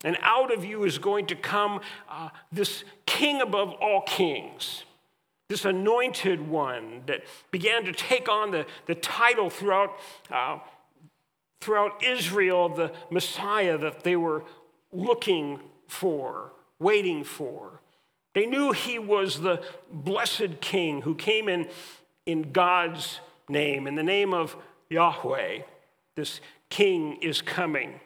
And 0.02 0.16
out 0.23 0.50
of 0.50 0.64
you 0.64 0.85
is 0.85 0.97
going 0.97 1.26
to 1.26 1.35
come 1.35 1.82
uh, 2.08 2.30
this 2.50 2.85
king 3.04 3.42
above 3.42 3.75
all 3.82 4.00
kings, 4.06 4.85
this 5.50 5.66
anointed 5.66 6.49
one 6.49 7.02
that 7.04 7.20
began 7.50 7.85
to 7.85 7.92
take 7.92 8.30
on 8.30 8.50
the, 8.50 8.64
the 8.87 8.94
title 8.94 9.50
throughout, 9.50 9.90
uh, 10.30 10.61
throughout 11.61 12.02
Israel 12.02 12.64
of 12.64 12.76
the 12.76 12.92
Messiah 13.11 13.76
that 13.76 14.04
they 14.04 14.16
were 14.16 14.42
looking 14.92 15.61
for, 15.87 16.52
waiting 16.78 17.25
for. 17.25 17.80
They 18.35 18.47
knew 18.47 18.73
he 18.73 18.99
was 18.99 19.40
the 19.40 19.62
blessed 19.90 20.61
king 20.61 21.02
who 21.02 21.14
came 21.14 21.49
in 21.49 21.68
in 22.26 22.52
God's 22.52 23.21
name, 23.49 23.87
in 23.87 23.95
the 23.95 24.02
name 24.02 24.35
of 24.35 24.57
Yahweh. 24.90 25.61
This 26.14 26.40
king 26.71 27.18
is 27.23 27.40
coming. 27.40 28.00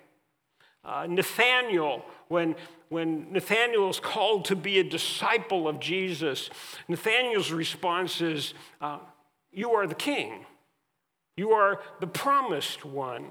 Uh, 0.84 1.06
Nathaniel, 1.08 2.04
when, 2.28 2.56
when 2.88 3.32
Nathaniel 3.32 3.88
is 3.90 4.00
called 4.00 4.44
to 4.46 4.56
be 4.56 4.78
a 4.78 4.84
disciple 4.84 5.68
of 5.68 5.80
Jesus, 5.80 6.50
Nathaniel's 6.88 7.52
response 7.52 8.20
is, 8.20 8.54
uh, 8.80 8.98
You 9.52 9.72
are 9.72 9.86
the 9.86 9.94
king. 9.94 10.46
You 11.36 11.50
are 11.52 11.80
the 12.00 12.06
promised 12.06 12.84
one. 12.84 13.28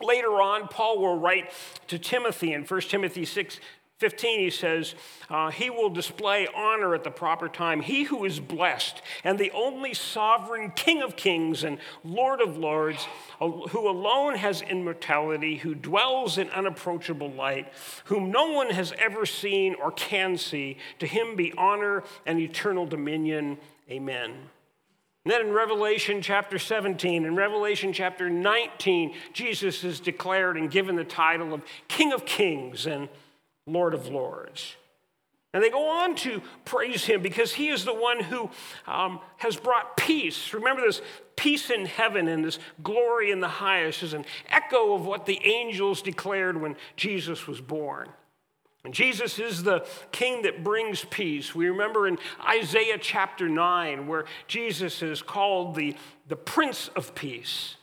Later 0.00 0.40
on, 0.40 0.68
Paul 0.68 1.00
will 1.00 1.18
write 1.18 1.52
to 1.88 1.98
Timothy 1.98 2.52
in 2.52 2.64
1 2.64 2.80
Timothy 2.82 3.24
6 3.24 3.60
15, 4.00 4.40
he 4.40 4.48
says, 4.48 4.94
uh, 5.28 5.50
He 5.50 5.68
will 5.68 5.90
display 5.90 6.48
honor 6.56 6.94
at 6.94 7.04
the 7.04 7.10
proper 7.10 7.50
time. 7.50 7.82
He 7.82 8.04
who 8.04 8.24
is 8.24 8.40
blessed 8.40 9.02
and 9.24 9.38
the 9.38 9.50
only 9.50 9.92
sovereign 9.92 10.70
King 10.70 11.02
of 11.02 11.16
kings 11.16 11.64
and 11.64 11.76
Lord 12.02 12.40
of 12.40 12.56
lords, 12.56 13.06
who 13.38 13.88
alone 13.90 14.36
has 14.36 14.62
immortality, 14.62 15.56
who 15.56 15.74
dwells 15.74 16.38
in 16.38 16.48
unapproachable 16.48 17.30
light, 17.30 17.70
whom 18.04 18.30
no 18.30 18.50
one 18.50 18.70
has 18.70 18.94
ever 18.98 19.26
seen 19.26 19.74
or 19.74 19.92
can 19.92 20.38
see, 20.38 20.78
to 20.98 21.06
him 21.06 21.36
be 21.36 21.52
honor 21.58 22.02
and 22.24 22.40
eternal 22.40 22.86
dominion. 22.86 23.58
Amen. 23.90 24.32
And 25.24 25.32
then 25.32 25.42
in 25.42 25.52
Revelation 25.52 26.22
chapter 26.22 26.58
17 26.58 27.26
and 27.26 27.36
Revelation 27.36 27.92
chapter 27.92 28.30
19, 28.30 29.14
Jesus 29.32 29.84
is 29.84 30.00
declared 30.00 30.56
and 30.56 30.70
given 30.70 30.96
the 30.96 31.04
title 31.04 31.52
of 31.52 31.62
King 31.88 32.12
of 32.12 32.24
Kings 32.24 32.86
and 32.86 33.08
Lord 33.66 33.92
of 33.92 34.08
Lords. 34.08 34.76
And 35.52 35.62
they 35.62 35.68
go 35.68 35.88
on 35.88 36.14
to 36.16 36.40
praise 36.64 37.04
him 37.04 37.22
because 37.22 37.52
he 37.52 37.68
is 37.68 37.84
the 37.84 37.94
one 37.94 38.20
who 38.20 38.50
um, 38.86 39.20
has 39.38 39.56
brought 39.56 39.96
peace. 39.96 40.54
Remember 40.54 40.82
this 40.82 41.02
peace 41.36 41.70
in 41.70 41.86
heaven 41.86 42.28
and 42.28 42.44
this 42.44 42.58
glory 42.82 43.30
in 43.30 43.40
the 43.40 43.48
highest 43.48 44.02
is 44.02 44.14
an 44.14 44.24
echo 44.48 44.94
of 44.94 45.04
what 45.04 45.26
the 45.26 45.40
angels 45.44 46.02
declared 46.02 46.60
when 46.60 46.76
Jesus 46.96 47.46
was 47.46 47.60
born. 47.60 48.08
Jesus 48.88 49.38
is 49.38 49.62
the 49.62 49.86
king 50.10 50.42
that 50.42 50.64
brings 50.64 51.04
peace. 51.04 51.54
We 51.54 51.68
remember 51.68 52.08
in 52.08 52.18
Isaiah 52.48 52.98
chapter 52.98 53.48
9 53.48 54.06
where 54.06 54.24
Jesus 54.48 55.02
is 55.02 55.20
called 55.20 55.74
the, 55.74 55.94
the 56.28 56.36
Prince 56.36 56.88
of 56.96 57.14
Peace. 57.14 57.76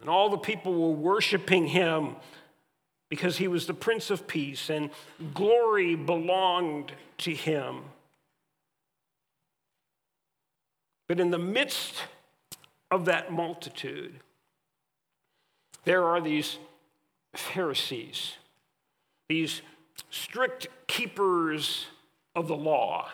And 0.00 0.08
all 0.08 0.30
the 0.30 0.38
people 0.38 0.72
were 0.72 0.96
worshiping 0.96 1.66
him 1.66 2.16
because 3.10 3.36
he 3.36 3.46
was 3.46 3.66
the 3.66 3.74
Prince 3.74 4.10
of 4.10 4.26
Peace 4.26 4.70
and 4.70 4.90
glory 5.34 5.94
belonged 5.94 6.92
to 7.18 7.34
him. 7.34 7.82
But 11.08 11.20
in 11.20 11.30
the 11.30 11.38
midst 11.38 12.02
of 12.90 13.04
that 13.04 13.32
multitude, 13.32 14.14
there 15.84 16.04
are 16.04 16.20
these 16.20 16.58
Pharisees 17.34 18.32
these 19.28 19.62
strict 20.10 20.68
keepers 20.86 21.86
of 22.34 22.48
the 22.48 22.56
law. 22.56 23.08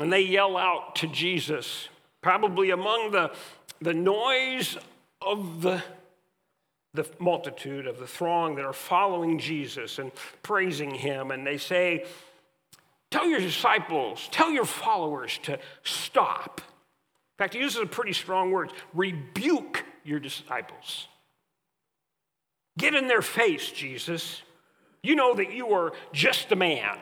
And 0.00 0.12
they 0.12 0.22
yell 0.22 0.56
out 0.56 0.96
to 0.96 1.06
Jesus, 1.06 1.88
probably 2.22 2.70
among 2.70 3.12
the, 3.12 3.32
the 3.80 3.94
noise 3.94 4.76
of 5.20 5.62
the, 5.62 5.82
the 6.94 7.06
multitude, 7.18 7.86
of 7.86 7.98
the 7.98 8.06
throng 8.06 8.56
that 8.56 8.64
are 8.64 8.72
following 8.72 9.38
Jesus 9.38 9.98
and 9.98 10.10
praising 10.42 10.94
him. 10.94 11.30
And 11.30 11.46
they 11.46 11.58
say, 11.58 12.06
Tell 13.12 13.28
your 13.28 13.40
disciples, 13.40 14.26
tell 14.32 14.50
your 14.50 14.64
followers 14.64 15.38
to 15.42 15.58
stop. 15.84 16.62
In 16.62 17.44
fact, 17.44 17.52
he 17.52 17.60
uses 17.60 17.82
a 17.82 17.86
pretty 17.86 18.14
strong 18.14 18.50
word 18.50 18.72
rebuke 18.94 19.84
your 20.02 20.18
disciples. 20.18 21.08
Get 22.78 22.94
in 22.94 23.08
their 23.08 23.22
face, 23.22 23.70
Jesus. 23.70 24.42
You 25.02 25.14
know 25.14 25.34
that 25.34 25.52
you 25.52 25.72
are 25.72 25.92
just 26.12 26.52
a 26.52 26.56
man. 26.56 26.98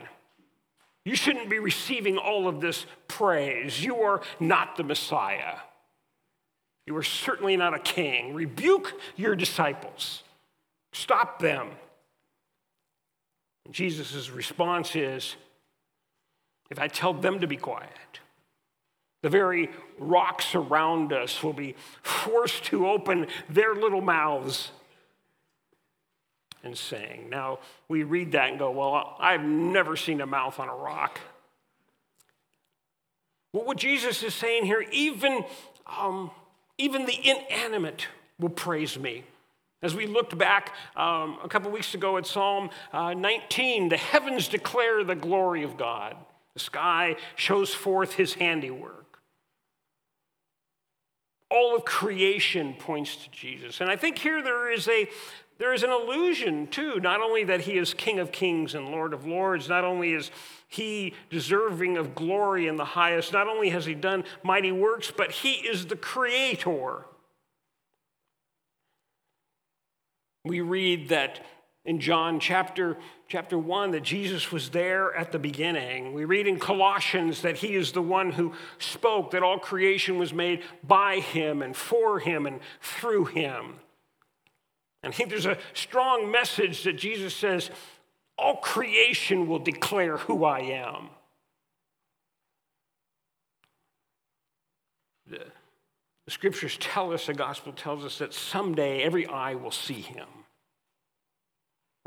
You 1.04 1.14
shouldn't 1.14 1.48
be 1.48 1.58
receiving 1.58 2.18
all 2.18 2.48
of 2.48 2.60
this 2.60 2.86
praise. 3.08 3.82
You 3.82 3.96
are 3.96 4.20
not 4.38 4.76
the 4.76 4.84
Messiah. 4.84 5.56
You 6.86 6.96
are 6.96 7.02
certainly 7.02 7.56
not 7.56 7.74
a 7.74 7.78
king. 7.78 8.34
Rebuke 8.34 9.00
your 9.16 9.36
disciples, 9.36 10.22
stop 10.92 11.38
them. 11.38 11.70
Jesus' 13.70 14.30
response 14.30 14.96
is 14.96 15.36
if 16.70 16.80
I 16.80 16.88
tell 16.88 17.14
them 17.14 17.40
to 17.40 17.46
be 17.46 17.56
quiet, 17.56 18.20
the 19.22 19.28
very 19.28 19.70
rocks 19.98 20.54
around 20.54 21.12
us 21.12 21.42
will 21.42 21.52
be 21.52 21.76
forced 22.02 22.64
to 22.64 22.88
open 22.88 23.28
their 23.48 23.74
little 23.74 24.00
mouths 24.00 24.72
and 26.62 26.76
saying. 26.76 27.28
Now, 27.30 27.58
we 27.88 28.02
read 28.02 28.32
that 28.32 28.50
and 28.50 28.58
go, 28.58 28.70
well, 28.70 29.16
I've 29.18 29.42
never 29.42 29.96
seen 29.96 30.20
a 30.20 30.26
mouth 30.26 30.58
on 30.60 30.68
a 30.68 30.74
rock. 30.74 31.20
Well, 33.52 33.64
what 33.64 33.78
Jesus 33.78 34.22
is 34.22 34.34
saying 34.34 34.66
here, 34.66 34.84
even, 34.92 35.44
um, 35.86 36.30
even 36.78 37.06
the 37.06 37.18
inanimate 37.28 38.06
will 38.38 38.50
praise 38.50 38.98
me. 38.98 39.24
As 39.82 39.94
we 39.94 40.06
looked 40.06 40.36
back 40.36 40.74
um, 40.94 41.38
a 41.42 41.48
couple 41.48 41.70
weeks 41.70 41.94
ago 41.94 42.18
at 42.18 42.26
Psalm 42.26 42.70
uh, 42.92 43.14
19, 43.14 43.88
the 43.88 43.96
heavens 43.96 44.46
declare 44.46 45.02
the 45.04 45.14
glory 45.14 45.62
of 45.62 45.76
God, 45.76 46.16
the 46.54 46.60
sky 46.60 47.16
shows 47.34 47.72
forth 47.72 48.14
his 48.14 48.34
handiwork. 48.34 49.20
All 51.50 51.74
of 51.74 51.84
creation 51.84 52.74
points 52.74 53.16
to 53.16 53.30
Jesus. 53.30 53.80
And 53.80 53.90
I 53.90 53.96
think 53.96 54.18
here 54.18 54.42
there 54.42 54.70
is 54.70 54.86
a, 54.86 55.08
there 55.60 55.74
is 55.74 55.82
an 55.82 55.90
illusion, 55.90 56.66
too, 56.68 56.98
not 57.00 57.20
only 57.20 57.44
that 57.44 57.60
he 57.60 57.76
is 57.76 57.92
King 57.92 58.18
of 58.18 58.32
kings 58.32 58.74
and 58.74 58.88
Lord 58.88 59.12
of 59.12 59.26
lords, 59.26 59.68
not 59.68 59.84
only 59.84 60.14
is 60.14 60.30
he 60.66 61.12
deserving 61.28 61.98
of 61.98 62.14
glory 62.14 62.66
in 62.66 62.76
the 62.76 62.84
highest, 62.84 63.34
not 63.34 63.46
only 63.46 63.68
has 63.68 63.84
he 63.84 63.92
done 63.92 64.24
mighty 64.42 64.72
works, 64.72 65.12
but 65.14 65.30
he 65.30 65.52
is 65.52 65.86
the 65.86 65.96
creator. 65.96 67.04
We 70.46 70.62
read 70.62 71.10
that 71.10 71.44
in 71.84 72.00
John 72.00 72.40
chapter, 72.40 72.96
chapter 73.28 73.58
1 73.58 73.90
that 73.90 74.02
Jesus 74.02 74.50
was 74.50 74.70
there 74.70 75.14
at 75.14 75.30
the 75.30 75.38
beginning. 75.38 76.14
We 76.14 76.24
read 76.24 76.46
in 76.46 76.58
Colossians 76.58 77.42
that 77.42 77.58
he 77.58 77.74
is 77.74 77.92
the 77.92 78.00
one 78.00 78.32
who 78.32 78.54
spoke, 78.78 79.32
that 79.32 79.42
all 79.42 79.58
creation 79.58 80.18
was 80.18 80.32
made 80.32 80.62
by 80.82 81.20
him 81.20 81.60
and 81.60 81.76
for 81.76 82.18
him 82.18 82.46
and 82.46 82.60
through 82.80 83.26
him. 83.26 83.74
I 85.02 85.10
think 85.10 85.30
there's 85.30 85.46
a 85.46 85.58
strong 85.72 86.30
message 86.30 86.84
that 86.84 86.92
Jesus 86.94 87.34
says, 87.34 87.70
all 88.36 88.56
creation 88.56 89.46
will 89.48 89.58
declare 89.58 90.18
who 90.18 90.44
I 90.44 90.60
am. 90.60 91.08
The, 95.26 95.44
the 96.26 96.30
scriptures 96.30 96.76
tell 96.78 97.12
us, 97.12 97.26
the 97.26 97.34
gospel 97.34 97.72
tells 97.72 98.04
us 98.04 98.18
that 98.18 98.34
someday 98.34 99.02
every 99.02 99.26
eye 99.26 99.54
will 99.54 99.70
see 99.70 100.00
him. 100.00 100.28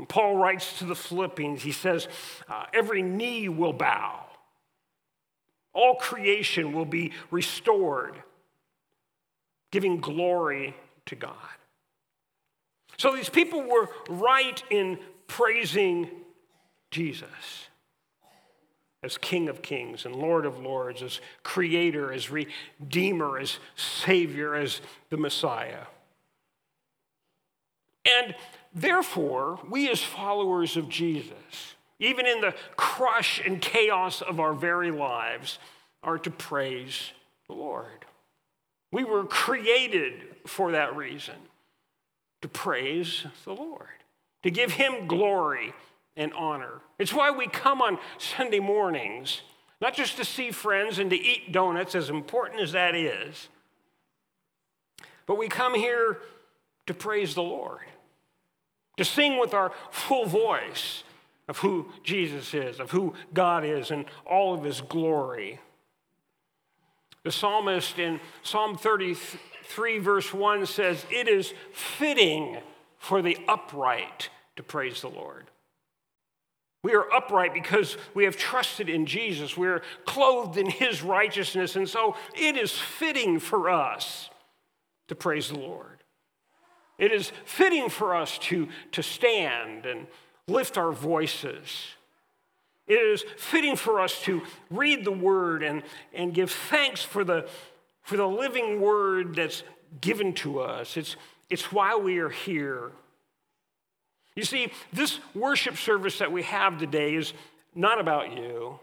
Paul 0.08 0.36
writes 0.36 0.78
to 0.78 0.84
the 0.84 0.94
Philippians, 0.94 1.62
he 1.62 1.72
says, 1.72 2.08
uh, 2.48 2.66
every 2.72 3.02
knee 3.02 3.48
will 3.48 3.72
bow, 3.72 4.26
all 5.72 5.96
creation 5.96 6.72
will 6.72 6.84
be 6.84 7.12
restored, 7.30 8.14
giving 9.72 10.00
glory 10.00 10.76
to 11.06 11.16
God. 11.16 11.34
So 12.96 13.14
these 13.14 13.28
people 13.28 13.62
were 13.62 13.88
right 14.08 14.62
in 14.70 14.98
praising 15.26 16.10
Jesus 16.90 17.68
as 19.02 19.18
King 19.18 19.50
of 19.50 19.60
Kings 19.60 20.06
and 20.06 20.16
Lord 20.16 20.46
of 20.46 20.58
Lords, 20.58 21.02
as 21.02 21.20
Creator, 21.42 22.10
as 22.12 22.30
Redeemer, 22.30 23.38
as 23.38 23.58
Savior, 23.76 24.54
as 24.54 24.80
the 25.10 25.18
Messiah. 25.18 25.84
And 28.06 28.34
therefore, 28.74 29.60
we 29.68 29.90
as 29.90 30.02
followers 30.02 30.76
of 30.78 30.88
Jesus, 30.88 31.74
even 31.98 32.26
in 32.26 32.40
the 32.40 32.54
crush 32.76 33.42
and 33.44 33.60
chaos 33.60 34.22
of 34.22 34.40
our 34.40 34.54
very 34.54 34.90
lives, 34.90 35.58
are 36.02 36.18
to 36.18 36.30
praise 36.30 37.12
the 37.46 37.54
Lord. 37.54 38.06
We 38.90 39.04
were 39.04 39.24
created 39.24 40.14
for 40.46 40.72
that 40.72 40.96
reason 40.96 41.34
to 42.44 42.48
praise 42.48 43.24
the 43.46 43.54
Lord, 43.54 44.04
to 44.42 44.50
give 44.50 44.72
Him 44.72 45.06
glory 45.06 45.72
and 46.14 46.30
honor. 46.34 46.82
It's 46.98 47.14
why 47.14 47.30
we 47.30 47.46
come 47.46 47.80
on 47.80 47.96
Sunday 48.18 48.60
mornings, 48.60 49.40
not 49.80 49.94
just 49.94 50.18
to 50.18 50.26
see 50.26 50.50
friends 50.50 50.98
and 50.98 51.08
to 51.08 51.16
eat 51.16 51.52
donuts, 51.52 51.94
as 51.94 52.10
important 52.10 52.60
as 52.60 52.72
that 52.72 52.94
is, 52.94 53.48
but 55.24 55.38
we 55.38 55.48
come 55.48 55.74
here 55.74 56.18
to 56.86 56.92
praise 56.92 57.34
the 57.34 57.42
Lord. 57.42 57.80
to 58.96 59.04
sing 59.04 59.38
with 59.38 59.54
our 59.54 59.72
full 59.90 60.26
voice 60.26 61.04
of 61.48 61.58
who 61.58 61.92
Jesus 62.02 62.54
is, 62.54 62.80
of 62.80 62.90
who 62.90 63.14
God 63.32 63.64
is, 63.64 63.90
and 63.90 64.06
all 64.26 64.54
of 64.54 64.64
his 64.64 64.80
glory. 64.80 65.60
The 67.22 67.32
psalmist 67.32 67.98
in 67.98 68.20
Psalm 68.42 68.76
33, 69.64 69.98
verse 69.98 70.34
1 70.34 70.66
says, 70.66 71.04
It 71.10 71.28
is 71.28 71.52
fitting 71.72 72.58
for 72.98 73.22
the 73.22 73.38
upright 73.48 74.30
to 74.56 74.62
praise 74.62 75.00
the 75.00 75.08
Lord. 75.08 75.50
We 76.82 76.94
are 76.94 77.10
upright 77.12 77.54
because 77.54 77.96
we 78.12 78.24
have 78.24 78.36
trusted 78.36 78.90
in 78.90 79.06
Jesus. 79.06 79.56
We're 79.56 79.82
clothed 80.04 80.58
in 80.58 80.68
his 80.68 81.02
righteousness. 81.02 81.76
And 81.76 81.88
so 81.88 82.14
it 82.34 82.56
is 82.56 82.72
fitting 82.72 83.38
for 83.38 83.70
us 83.70 84.28
to 85.08 85.14
praise 85.14 85.48
the 85.48 85.58
Lord. 85.58 86.02
It 86.98 87.10
is 87.10 87.32
fitting 87.46 87.88
for 87.88 88.14
us 88.14 88.38
to, 88.38 88.68
to 88.92 89.02
stand 89.02 89.86
and 89.86 90.06
lift 90.46 90.76
our 90.76 90.92
voices. 90.92 91.86
It 92.86 92.94
is 92.94 93.24
fitting 93.38 93.76
for 93.76 93.98
us 93.98 94.20
to 94.22 94.42
read 94.70 95.04
the 95.04 95.12
word 95.12 95.62
and, 95.62 95.82
and 96.12 96.34
give 96.34 96.50
thanks 96.50 97.02
for 97.02 97.24
the, 97.24 97.48
for 98.04 98.16
the 98.16 98.28
living 98.28 98.80
word 98.80 99.34
that's 99.34 99.64
given 100.00 100.34
to 100.34 100.60
us. 100.60 100.96
It's, 100.96 101.16
it's 101.50 101.72
why 101.72 101.96
we 101.96 102.18
are 102.18 102.28
here. 102.28 102.92
You 104.36 104.44
see, 104.44 104.70
this 104.92 105.18
worship 105.34 105.76
service 105.76 106.18
that 106.18 106.30
we 106.30 106.42
have 106.42 106.78
today 106.78 107.14
is 107.14 107.32
not 107.74 107.98
about 107.98 108.36
you, 108.36 108.78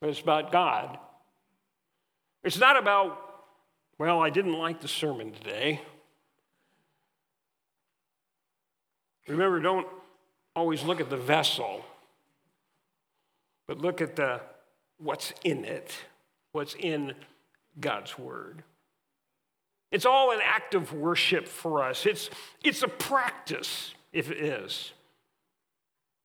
but 0.00 0.10
it's 0.10 0.20
about 0.20 0.52
God. 0.52 0.98
It's 2.42 2.58
not 2.58 2.76
about, 2.76 3.18
well, 3.98 4.20
I 4.20 4.30
didn't 4.30 4.54
like 4.54 4.80
the 4.80 4.88
sermon 4.88 5.32
today. 5.32 5.80
Remember, 9.28 9.60
don't 9.60 9.86
always 10.54 10.82
look 10.82 11.00
at 11.00 11.10
the 11.10 11.16
vessel, 11.16 11.84
but 13.68 13.78
look 13.78 14.00
at 14.00 14.16
the 14.16 14.40
what's 14.98 15.32
in 15.44 15.64
it, 15.64 15.92
what's 16.52 16.74
in 16.74 17.14
God's 17.80 18.18
word. 18.18 18.62
It's 19.92 20.06
all 20.06 20.32
an 20.32 20.40
act 20.42 20.74
of 20.74 20.92
worship 20.92 21.46
for 21.46 21.82
us. 21.82 22.06
It's, 22.06 22.28
it's 22.62 22.82
a 22.82 22.88
practice, 22.88 23.94
if 24.12 24.30
it 24.30 24.38
is. 24.38 24.92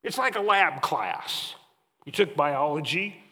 It's 0.04 0.18
like 0.18 0.36
a 0.36 0.42
lab 0.42 0.82
class. 0.82 1.56
You 2.06 2.12
took 2.12 2.36
biology, 2.36 3.24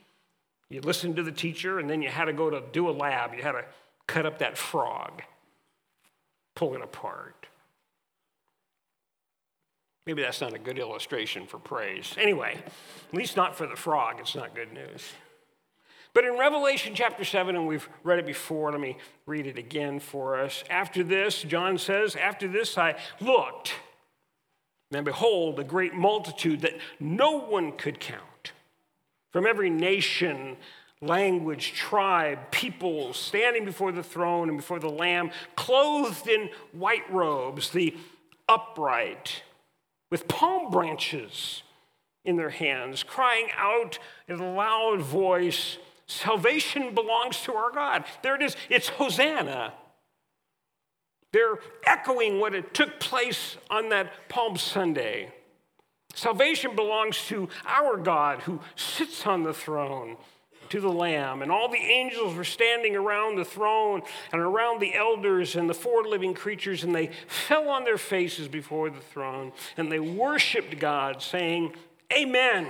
you 0.69 0.81
listened 0.81 1.15
to 1.15 1.23
the 1.23 1.31
teacher, 1.31 1.79
and 1.79 1.89
then 1.89 2.01
you 2.01 2.09
had 2.09 2.25
to 2.25 2.33
go 2.33 2.49
to 2.49 2.61
do 2.71 2.89
a 2.89 2.91
lab. 2.91 3.33
You 3.33 3.41
had 3.41 3.53
to 3.53 3.65
cut 4.05 4.25
up 4.25 4.39
that 4.39 4.57
frog, 4.57 5.23
pull 6.55 6.75
it 6.75 6.81
apart. 6.81 7.47
Maybe 10.05 10.21
that's 10.21 10.41
not 10.41 10.53
a 10.53 10.59
good 10.59 10.79
illustration 10.79 11.45
for 11.45 11.57
praise. 11.57 12.15
Anyway, 12.17 12.57
at 13.11 13.17
least 13.17 13.35
not 13.35 13.55
for 13.55 13.67
the 13.67 13.75
frog, 13.75 14.17
it's 14.19 14.35
not 14.35 14.55
good 14.55 14.73
news. 14.73 15.11
But 16.13 16.25
in 16.25 16.37
Revelation 16.37 16.93
chapter 16.95 17.23
7, 17.23 17.55
and 17.55 17.67
we've 17.67 17.87
read 18.03 18.19
it 18.19 18.25
before, 18.25 18.71
let 18.71 18.81
me 18.81 18.97
read 19.25 19.45
it 19.45 19.57
again 19.57 19.99
for 19.99 20.39
us. 20.39 20.63
After 20.69 21.03
this, 21.03 21.43
John 21.43 21.77
says, 21.77 22.15
After 22.15 22.47
this 22.47 22.77
I 22.77 22.95
looked, 23.21 23.73
and 24.91 25.05
behold, 25.05 25.59
a 25.59 25.63
great 25.63 25.93
multitude 25.93 26.61
that 26.61 26.77
no 26.99 27.39
one 27.39 27.73
could 27.73 27.99
count 27.99 28.53
from 29.31 29.45
every 29.45 29.69
nation, 29.69 30.57
language, 31.01 31.73
tribe, 31.73 32.51
people, 32.51 33.13
standing 33.13 33.65
before 33.65 33.91
the 33.91 34.03
throne 34.03 34.49
and 34.49 34.57
before 34.57 34.79
the 34.79 34.89
Lamb, 34.89 35.29
clothed 35.55 36.27
in 36.27 36.49
white 36.71 37.09
robes, 37.11 37.69
the 37.69 37.95
upright 38.47 39.43
with 40.09 40.27
palm 40.27 40.71
branches 40.71 41.61
in 42.25 42.35
their 42.35 42.49
hands, 42.49 43.03
crying 43.03 43.47
out 43.55 43.99
in 44.27 44.39
a 44.39 44.53
loud 44.53 45.01
voice, 45.01 45.77
Salvation 46.09 46.95
belongs 46.95 47.39
to 47.41 47.53
our 47.53 47.71
God. 47.71 48.03
There 48.23 48.35
it 48.35 48.41
is, 48.41 48.55
it's 48.67 48.89
Hosanna. 48.89 49.73
They're 51.31 51.59
echoing 51.85 52.39
what 52.39 52.55
it 52.55 52.73
took 52.73 52.99
place 52.99 53.57
on 53.69 53.89
that 53.89 54.27
Palm 54.27 54.57
Sunday. 54.57 55.31
Salvation 56.15 56.75
belongs 56.75 57.27
to 57.27 57.47
our 57.67 57.95
God 57.95 58.39
who 58.39 58.59
sits 58.75 59.27
on 59.27 59.43
the 59.43 59.53
throne 59.53 60.17
to 60.69 60.81
the 60.81 60.89
Lamb. 60.89 61.43
And 61.43 61.51
all 61.51 61.69
the 61.69 61.77
angels 61.77 62.35
were 62.35 62.43
standing 62.43 62.95
around 62.95 63.35
the 63.37 63.45
throne 63.45 64.01
and 64.31 64.41
around 64.41 64.81
the 64.81 64.95
elders 64.95 65.55
and 65.55 65.69
the 65.69 65.75
four 65.75 66.03
living 66.03 66.33
creatures, 66.33 66.83
and 66.83 66.95
they 66.95 67.11
fell 67.27 67.69
on 67.69 67.83
their 67.83 67.99
faces 67.99 68.47
before 68.47 68.89
the 68.89 68.99
throne 68.99 69.51
and 69.77 69.91
they 69.91 69.99
worshiped 69.99 70.79
God, 70.79 71.21
saying, 71.21 71.75
Amen. 72.11 72.67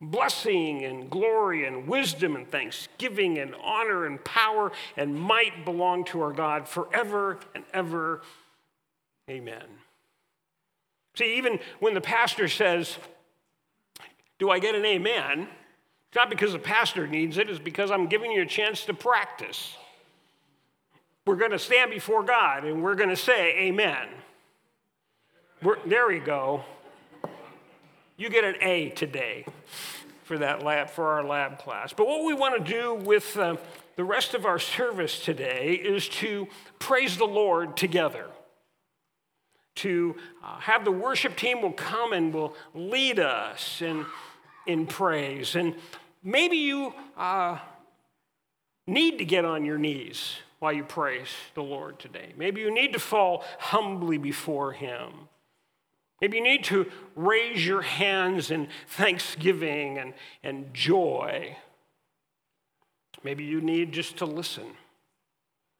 Blessing 0.00 0.84
and 0.84 1.08
glory 1.08 1.66
and 1.66 1.86
wisdom 1.86 2.36
and 2.36 2.50
thanksgiving 2.50 3.38
and 3.38 3.54
honor 3.62 4.06
and 4.06 4.22
power 4.24 4.72
and 4.96 5.18
might 5.18 5.64
belong 5.64 6.04
to 6.06 6.20
our 6.20 6.32
God 6.32 6.68
forever 6.68 7.38
and 7.54 7.64
ever. 7.72 8.22
Amen. 9.30 9.64
See, 11.14 11.36
even 11.36 11.60
when 11.78 11.94
the 11.94 12.00
pastor 12.00 12.48
says, 12.48 12.98
Do 14.38 14.50
I 14.50 14.58
get 14.58 14.74
an 14.74 14.84
amen? 14.84 15.48
It's 16.08 16.16
not 16.16 16.30
because 16.30 16.52
the 16.52 16.58
pastor 16.58 17.06
needs 17.06 17.38
it, 17.38 17.48
it's 17.48 17.58
because 17.58 17.90
I'm 17.90 18.06
giving 18.06 18.30
you 18.30 18.42
a 18.42 18.46
chance 18.46 18.84
to 18.84 18.94
practice. 18.94 19.76
We're 21.26 21.36
going 21.36 21.52
to 21.52 21.58
stand 21.58 21.90
before 21.90 22.22
God 22.22 22.64
and 22.64 22.82
we're 22.82 22.96
going 22.96 23.08
to 23.08 23.16
say, 23.16 23.56
Amen. 23.58 24.08
We're, 25.62 25.78
there 25.86 26.06
we 26.06 26.18
go. 26.18 26.64
You 28.16 28.30
get 28.30 28.44
an 28.44 28.56
A 28.60 28.90
today 28.90 29.46
for 30.24 30.38
that 30.38 30.62
lab, 30.62 30.90
for 30.90 31.12
our 31.12 31.24
lab 31.24 31.58
class. 31.58 31.92
But 31.92 32.06
what 32.06 32.24
we 32.24 32.34
want 32.34 32.64
to 32.64 32.72
do 32.72 32.94
with 32.94 33.36
uh, 33.36 33.56
the 33.96 34.04
rest 34.04 34.34
of 34.34 34.46
our 34.46 34.58
service 34.58 35.18
today 35.18 35.74
is 35.74 36.08
to 36.10 36.48
praise 36.78 37.16
the 37.16 37.26
Lord 37.26 37.76
together. 37.76 38.26
To 39.76 40.16
uh, 40.42 40.60
have 40.60 40.84
the 40.84 40.92
worship 40.92 41.36
team 41.36 41.60
will 41.60 41.72
come 41.72 42.12
and 42.12 42.32
will 42.32 42.54
lead 42.74 43.18
us 43.18 43.82
in, 43.82 44.06
in 44.66 44.86
praise. 44.86 45.56
And 45.56 45.74
Maybe 46.26 46.56
you 46.56 46.94
uh, 47.18 47.58
need 48.86 49.18
to 49.18 49.26
get 49.26 49.44
on 49.44 49.66
your 49.66 49.76
knees 49.76 50.36
while 50.58 50.72
you 50.72 50.82
praise 50.82 51.28
the 51.52 51.62
Lord 51.62 51.98
today. 51.98 52.32
Maybe 52.34 52.62
you 52.62 52.72
need 52.72 52.94
to 52.94 52.98
fall 52.98 53.44
humbly 53.58 54.16
before 54.16 54.72
Him. 54.72 55.12
Maybe 56.20 56.38
you 56.38 56.42
need 56.42 56.64
to 56.64 56.90
raise 57.16 57.66
your 57.66 57.82
hands 57.82 58.50
in 58.50 58.68
thanksgiving 58.88 59.98
and, 59.98 60.14
and 60.42 60.72
joy. 60.72 61.56
Maybe 63.22 63.44
you 63.44 63.60
need 63.60 63.92
just 63.92 64.18
to 64.18 64.26
listen 64.26 64.66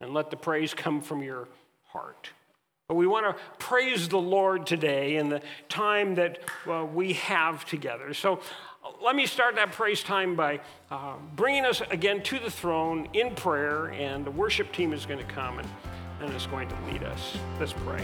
and 0.01 0.13
let 0.13 0.29
the 0.29 0.37
praise 0.37 0.73
come 0.73 1.01
from 1.01 1.23
your 1.23 1.47
heart. 1.87 2.29
But 2.87 2.95
we 2.95 3.07
want 3.07 3.25
to 3.25 3.41
praise 3.57 4.07
the 4.09 4.19
Lord 4.19 4.67
today 4.67 5.15
in 5.15 5.29
the 5.29 5.41
time 5.69 6.15
that 6.15 6.39
uh, 6.69 6.85
we 6.85 7.13
have 7.13 7.65
together. 7.65 8.13
So 8.13 8.39
let 9.01 9.15
me 9.15 9.25
start 9.25 9.55
that 9.55 9.71
praise 9.71 10.03
time 10.03 10.35
by 10.35 10.59
uh, 10.91 11.15
bringing 11.35 11.65
us 11.65 11.81
again 11.89 12.21
to 12.23 12.37
the 12.37 12.51
throne 12.51 13.07
in 13.13 13.33
prayer, 13.33 13.87
and 13.87 14.23
the 14.23 14.31
worship 14.31 14.71
team 14.71 14.93
is 14.93 15.05
going 15.05 15.19
to 15.19 15.33
come 15.33 15.57
and, 15.57 15.67
and 16.21 16.33
is 16.35 16.45
going 16.45 16.69
to 16.69 16.75
lead 16.91 17.03
us. 17.03 17.35
Let's 17.59 17.73
pray. 17.73 18.03